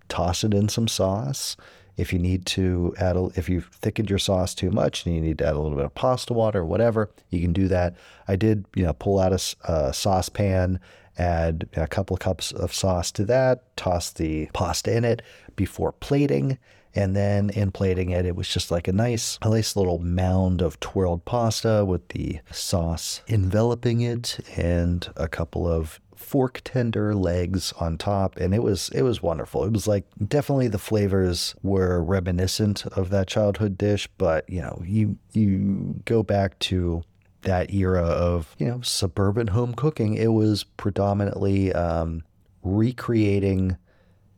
toss 0.09 0.43
it 0.43 0.53
in 0.53 0.67
some 0.67 0.87
sauce. 0.87 1.55
If 1.95 2.11
you 2.11 2.19
need 2.19 2.45
to 2.47 2.93
add, 2.99 3.15
a, 3.15 3.29
if 3.35 3.47
you've 3.47 3.67
thickened 3.67 4.09
your 4.09 4.19
sauce 4.19 4.53
too 4.53 4.69
much 4.69 5.05
and 5.05 5.15
you 5.15 5.21
need 5.21 5.37
to 5.37 5.47
add 5.47 5.55
a 5.55 5.59
little 5.59 5.77
bit 5.77 5.85
of 5.85 5.95
pasta 5.95 6.33
water 6.33 6.59
or 6.59 6.65
whatever, 6.65 7.09
you 7.29 7.39
can 7.39 7.53
do 7.53 7.69
that. 7.69 7.95
I 8.27 8.35
did, 8.35 8.65
you 8.75 8.83
know, 8.83 8.91
pull 8.91 9.17
out 9.17 9.31
a, 9.31 9.71
a 9.71 9.93
saucepan, 9.93 10.81
add 11.17 11.69
a 11.77 11.87
couple 11.87 12.15
of 12.15 12.19
cups 12.19 12.51
of 12.51 12.73
sauce 12.73 13.11
to 13.13 13.23
that, 13.25 13.75
toss 13.77 14.11
the 14.11 14.49
pasta 14.53 14.93
in 14.95 15.05
it 15.05 15.21
before 15.55 15.93
plating, 15.93 16.57
and 16.95 17.15
then 17.15 17.49
in 17.49 17.71
plating 17.71 18.09
it, 18.11 18.25
it 18.25 18.35
was 18.35 18.47
just 18.47 18.71
like 18.71 18.87
a 18.87 18.93
nice, 18.93 19.37
a 19.41 19.49
nice 19.49 19.75
little 19.75 19.99
mound 19.99 20.61
of 20.61 20.79
twirled 20.79 21.25
pasta 21.25 21.83
with 21.85 22.07
the 22.09 22.39
sauce 22.51 23.21
enveloping 23.27 24.01
it 24.01 24.39
and 24.55 25.09
a 25.15 25.27
couple 25.27 25.67
of 25.67 25.99
fork 26.15 26.61
tender 26.63 27.13
legs 27.13 27.73
on 27.73 27.97
top. 27.97 28.37
And 28.37 28.55
it 28.55 28.63
was 28.63 28.89
it 28.89 29.01
was 29.01 29.21
wonderful. 29.21 29.65
It 29.65 29.73
was 29.73 29.87
like 29.87 30.05
definitely 30.25 30.69
the 30.69 30.77
flavors 30.77 31.53
were 31.61 32.01
reminiscent 32.01 32.85
of 32.87 33.09
that 33.09 33.27
childhood 33.27 33.77
dish 33.77 34.07
but 34.17 34.49
you 34.49 34.61
know 34.61 34.81
you 34.85 35.17
you 35.33 35.95
go 36.05 36.23
back 36.23 36.57
to 36.59 37.03
that 37.41 37.73
era 37.73 38.01
of 38.01 38.55
you 38.57 38.67
know 38.67 38.81
suburban 38.81 39.47
home 39.47 39.73
cooking 39.73 40.15
it 40.15 40.33
was 40.33 40.63
predominantly 40.63 41.71
um, 41.73 42.23
recreating 42.63 43.77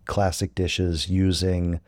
classic 0.06 0.56
dishes 0.56 1.10
using 1.10 1.80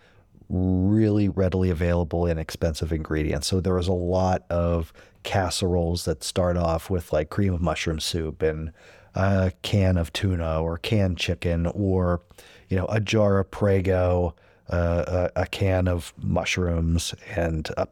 really 0.50 1.30
readily 1.30 1.70
available 1.70 2.26
and 2.26 2.34
inexpensive 2.34 2.92
ingredients. 2.92 3.48
So 3.48 3.62
there 3.62 3.76
was 3.76 3.88
a 3.88 3.94
lot 3.94 4.44
of 4.50 4.92
casseroles 5.24 6.06
that 6.06 6.24
start 6.24 6.58
off 6.58 6.90
with 6.90 7.14
like 7.14 7.30
cream 7.30 7.54
of 7.54 7.62
mushroom 7.62 8.00
soup 8.00 8.42
and 8.42 8.72
a 9.16 9.52
can 9.62 9.98
of 9.98 10.12
tuna 10.14 10.62
or 10.62 10.78
canned 10.78 11.18
chicken 11.18 11.68
or 11.68 12.22
you 12.68 12.78
know 12.78 12.86
a 12.88 13.00
jar 13.00 13.40
of 13.40 13.52
prego, 13.52 14.36
uh, 14.70 15.30
a, 15.36 15.42
a 15.42 15.46
can 15.46 15.88
of 15.88 16.14
mushrooms 16.18 17.14
and 17.36 17.70
a 17.78 17.88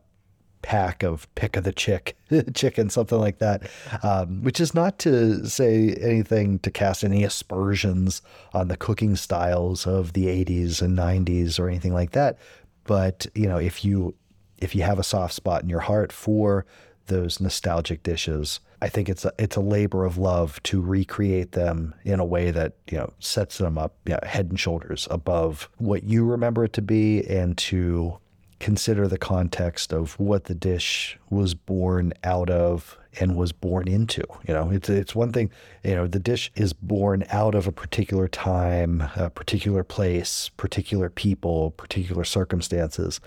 pack 0.61 1.03
of 1.03 1.33
pick 1.35 1.55
of 1.55 1.63
the 1.63 1.71
chick 1.71 2.17
chicken, 2.53 2.89
something 2.89 3.19
like 3.19 3.39
that. 3.39 3.69
Um, 4.03 4.43
which 4.43 4.59
is 4.59 4.73
not 4.73 4.99
to 4.99 5.45
say 5.47 5.93
anything 6.01 6.59
to 6.59 6.71
cast 6.71 7.03
any 7.03 7.23
aspersions 7.23 8.21
on 8.53 8.67
the 8.67 8.77
cooking 8.77 9.15
styles 9.15 9.87
of 9.87 10.13
the 10.13 10.25
80s 10.25 10.81
and 10.81 10.97
90s 10.97 11.59
or 11.59 11.69
anything 11.69 11.93
like 11.93 12.11
that. 12.11 12.37
But 12.85 13.27
you 13.35 13.47
know, 13.47 13.57
if 13.57 13.85
you 13.85 14.15
if 14.57 14.75
you 14.75 14.83
have 14.83 14.99
a 14.99 15.03
soft 15.03 15.33
spot 15.33 15.63
in 15.63 15.69
your 15.69 15.81
heart 15.81 16.11
for 16.11 16.65
those 17.07 17.39
nostalgic 17.39 18.03
dishes, 18.03 18.59
I 18.81 18.89
think 18.89 19.09
it's 19.09 19.25
a, 19.25 19.31
it's 19.39 19.55
a 19.55 19.61
labor 19.61 20.05
of 20.05 20.17
love 20.17 20.61
to 20.63 20.81
recreate 20.81 21.53
them 21.53 21.95
in 22.03 22.19
a 22.19 22.25
way 22.25 22.51
that 22.51 22.73
you 22.89 22.97
know 22.97 23.13
sets 23.19 23.57
them 23.57 23.77
up 23.77 23.95
you 24.05 24.13
know, 24.13 24.19
head 24.23 24.49
and 24.49 24.59
shoulders 24.59 25.07
above 25.09 25.69
what 25.77 26.03
you 26.03 26.25
remember 26.25 26.65
it 26.65 26.73
to 26.73 26.81
be, 26.81 27.25
and 27.27 27.57
to 27.59 28.17
consider 28.59 29.07
the 29.07 29.17
context 29.17 29.93
of 29.93 30.19
what 30.19 30.45
the 30.45 30.55
dish 30.55 31.17
was 31.29 31.53
born 31.53 32.13
out 32.23 32.49
of 32.49 32.97
and 33.19 33.35
was 33.35 33.51
born 33.51 33.87
into. 33.87 34.23
You 34.47 34.53
know, 34.53 34.69
it's 34.69 34.89
it's 34.89 35.15
one 35.15 35.31
thing. 35.31 35.51
You 35.83 35.95
know, 35.95 36.07
the 36.07 36.19
dish 36.19 36.51
is 36.55 36.73
born 36.73 37.23
out 37.29 37.55
of 37.55 37.67
a 37.67 37.71
particular 37.71 38.27
time, 38.27 39.03
a 39.15 39.29
particular 39.29 39.83
place, 39.83 40.49
particular 40.57 41.09
people, 41.09 41.71
particular 41.71 42.23
circumstances, 42.23 43.19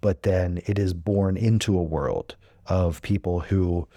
but 0.00 0.22
then 0.22 0.60
it 0.66 0.78
is 0.78 0.94
born 0.94 1.36
into 1.36 1.78
a 1.78 1.82
world 1.82 2.36
of 2.66 3.02
people 3.02 3.40
who 3.40 3.88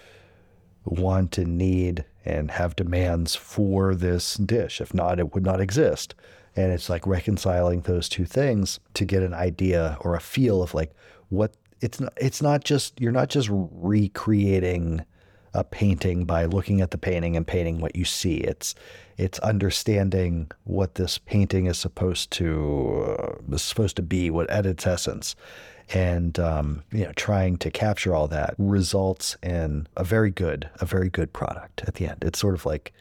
want 0.84 1.38
and 1.38 1.56
need 1.56 2.04
and 2.24 2.50
have 2.50 2.76
demands 2.76 3.34
for 3.34 3.94
this 3.94 4.34
dish. 4.34 4.80
If 4.80 4.94
not, 4.94 5.18
it 5.18 5.34
would 5.34 5.44
not 5.44 5.60
exist. 5.60 6.14
And 6.54 6.72
it's 6.72 6.90
like 6.90 7.06
reconciling 7.06 7.82
those 7.82 8.08
two 8.08 8.24
things 8.24 8.78
to 8.94 9.04
get 9.04 9.22
an 9.22 9.34
idea 9.34 9.96
or 10.00 10.14
a 10.14 10.20
feel 10.20 10.62
of 10.62 10.74
like 10.74 10.94
what 11.30 11.54
it's 11.80 11.98
not 11.98 12.12
it's 12.16 12.42
not 12.42 12.62
just 12.64 13.00
you're 13.00 13.10
not 13.12 13.28
just 13.28 13.48
recreating 13.50 15.04
a 15.54 15.64
painting 15.64 16.24
by 16.24 16.46
looking 16.46 16.80
at 16.80 16.90
the 16.90 16.98
painting 16.98 17.36
and 17.36 17.46
painting 17.46 17.80
what 17.80 17.94
you 17.94 18.04
see. 18.04 18.36
It's 18.36 18.74
it's 19.18 19.38
understanding 19.40 20.50
what 20.64 20.94
this 20.94 21.18
painting 21.18 21.66
is 21.66 21.78
supposed 21.78 22.30
to 22.32 23.16
uh, 23.18 23.54
is 23.54 23.62
supposed 23.62 23.96
to 23.96 24.02
be, 24.02 24.30
what 24.30 24.48
at 24.48 24.64
its 24.64 24.86
essence, 24.86 25.36
and 25.92 26.38
um, 26.38 26.82
you 26.90 27.04
know 27.04 27.12
trying 27.12 27.58
to 27.58 27.70
capture 27.70 28.14
all 28.14 28.28
that 28.28 28.54
results 28.58 29.36
in 29.42 29.86
a 29.96 30.04
very 30.04 30.30
good 30.30 30.70
a 30.80 30.86
very 30.86 31.10
good 31.10 31.32
product 31.32 31.82
at 31.86 31.94
the 31.94 32.06
end. 32.06 32.24
It's 32.24 32.38
sort 32.38 32.54
of 32.54 32.64
like 32.64 32.92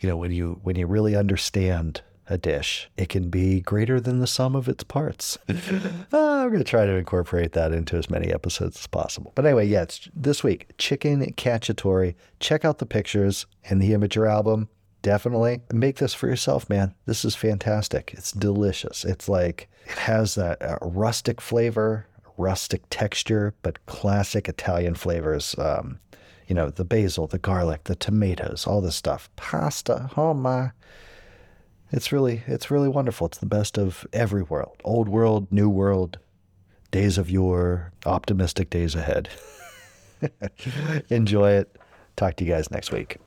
you 0.00 0.08
know 0.08 0.16
when 0.16 0.32
you 0.32 0.58
when 0.62 0.76
you 0.76 0.86
really 0.86 1.14
understand 1.14 2.02
a 2.28 2.38
dish, 2.38 2.90
it 2.96 3.08
can 3.08 3.30
be 3.30 3.60
greater 3.60 4.00
than 4.00 4.18
the 4.20 4.26
sum 4.26 4.54
of 4.54 4.68
its 4.68 4.84
parts. 4.84 5.38
uh, 5.48 5.54
I'm 6.12 6.48
going 6.48 6.58
to 6.58 6.64
try 6.64 6.84
to 6.86 6.92
incorporate 6.92 7.52
that 7.52 7.72
into 7.72 7.96
as 7.96 8.10
many 8.10 8.32
episodes 8.32 8.78
as 8.78 8.86
possible. 8.86 9.32
But 9.34 9.46
anyway, 9.46 9.66
yeah, 9.66 9.82
it's 9.82 10.08
this 10.14 10.44
week 10.44 10.68
Chicken 10.78 11.20
Cacciatore. 11.34 12.14
Check 12.40 12.64
out 12.64 12.78
the 12.78 12.86
pictures 12.86 13.46
and 13.64 13.80
the 13.80 13.92
Imgur 13.92 14.30
album. 14.30 14.68
Definitely 15.00 15.62
make 15.72 15.96
this 15.96 16.12
for 16.14 16.26
yourself, 16.26 16.68
man. 16.68 16.94
This 17.06 17.24
is 17.24 17.34
fantastic. 17.34 18.12
It's 18.16 18.32
delicious. 18.32 19.04
It's 19.04 19.28
like 19.28 19.68
it 19.86 19.98
has 19.98 20.34
that 20.34 20.60
uh, 20.60 20.78
rustic 20.82 21.40
flavor, 21.40 22.06
rustic 22.36 22.82
texture, 22.90 23.54
but 23.62 23.84
classic 23.86 24.48
Italian 24.48 24.94
flavors. 24.94 25.54
Um, 25.56 26.00
you 26.46 26.54
know, 26.54 26.70
the 26.70 26.84
basil, 26.84 27.26
the 27.26 27.38
garlic, 27.38 27.84
the 27.84 27.94
tomatoes, 27.94 28.66
all 28.66 28.80
this 28.80 28.96
stuff. 28.96 29.30
Pasta. 29.36 30.10
Oh 30.16 30.34
my 30.34 30.72
it's 31.90 32.12
really 32.12 32.42
it's 32.46 32.70
really 32.70 32.88
wonderful. 32.88 33.26
It's 33.26 33.38
the 33.38 33.46
best 33.46 33.78
of 33.78 34.06
every 34.12 34.42
world. 34.42 34.76
Old 34.84 35.08
world, 35.08 35.50
new 35.50 35.68
world, 35.68 36.18
days 36.90 37.18
of 37.18 37.30
yore, 37.30 37.92
optimistic 38.04 38.70
days 38.70 38.94
ahead. 38.94 39.28
Enjoy 41.08 41.52
it. 41.52 41.76
Talk 42.16 42.36
to 42.36 42.44
you 42.44 42.52
guys 42.52 42.70
next 42.70 42.92
week. 42.92 43.16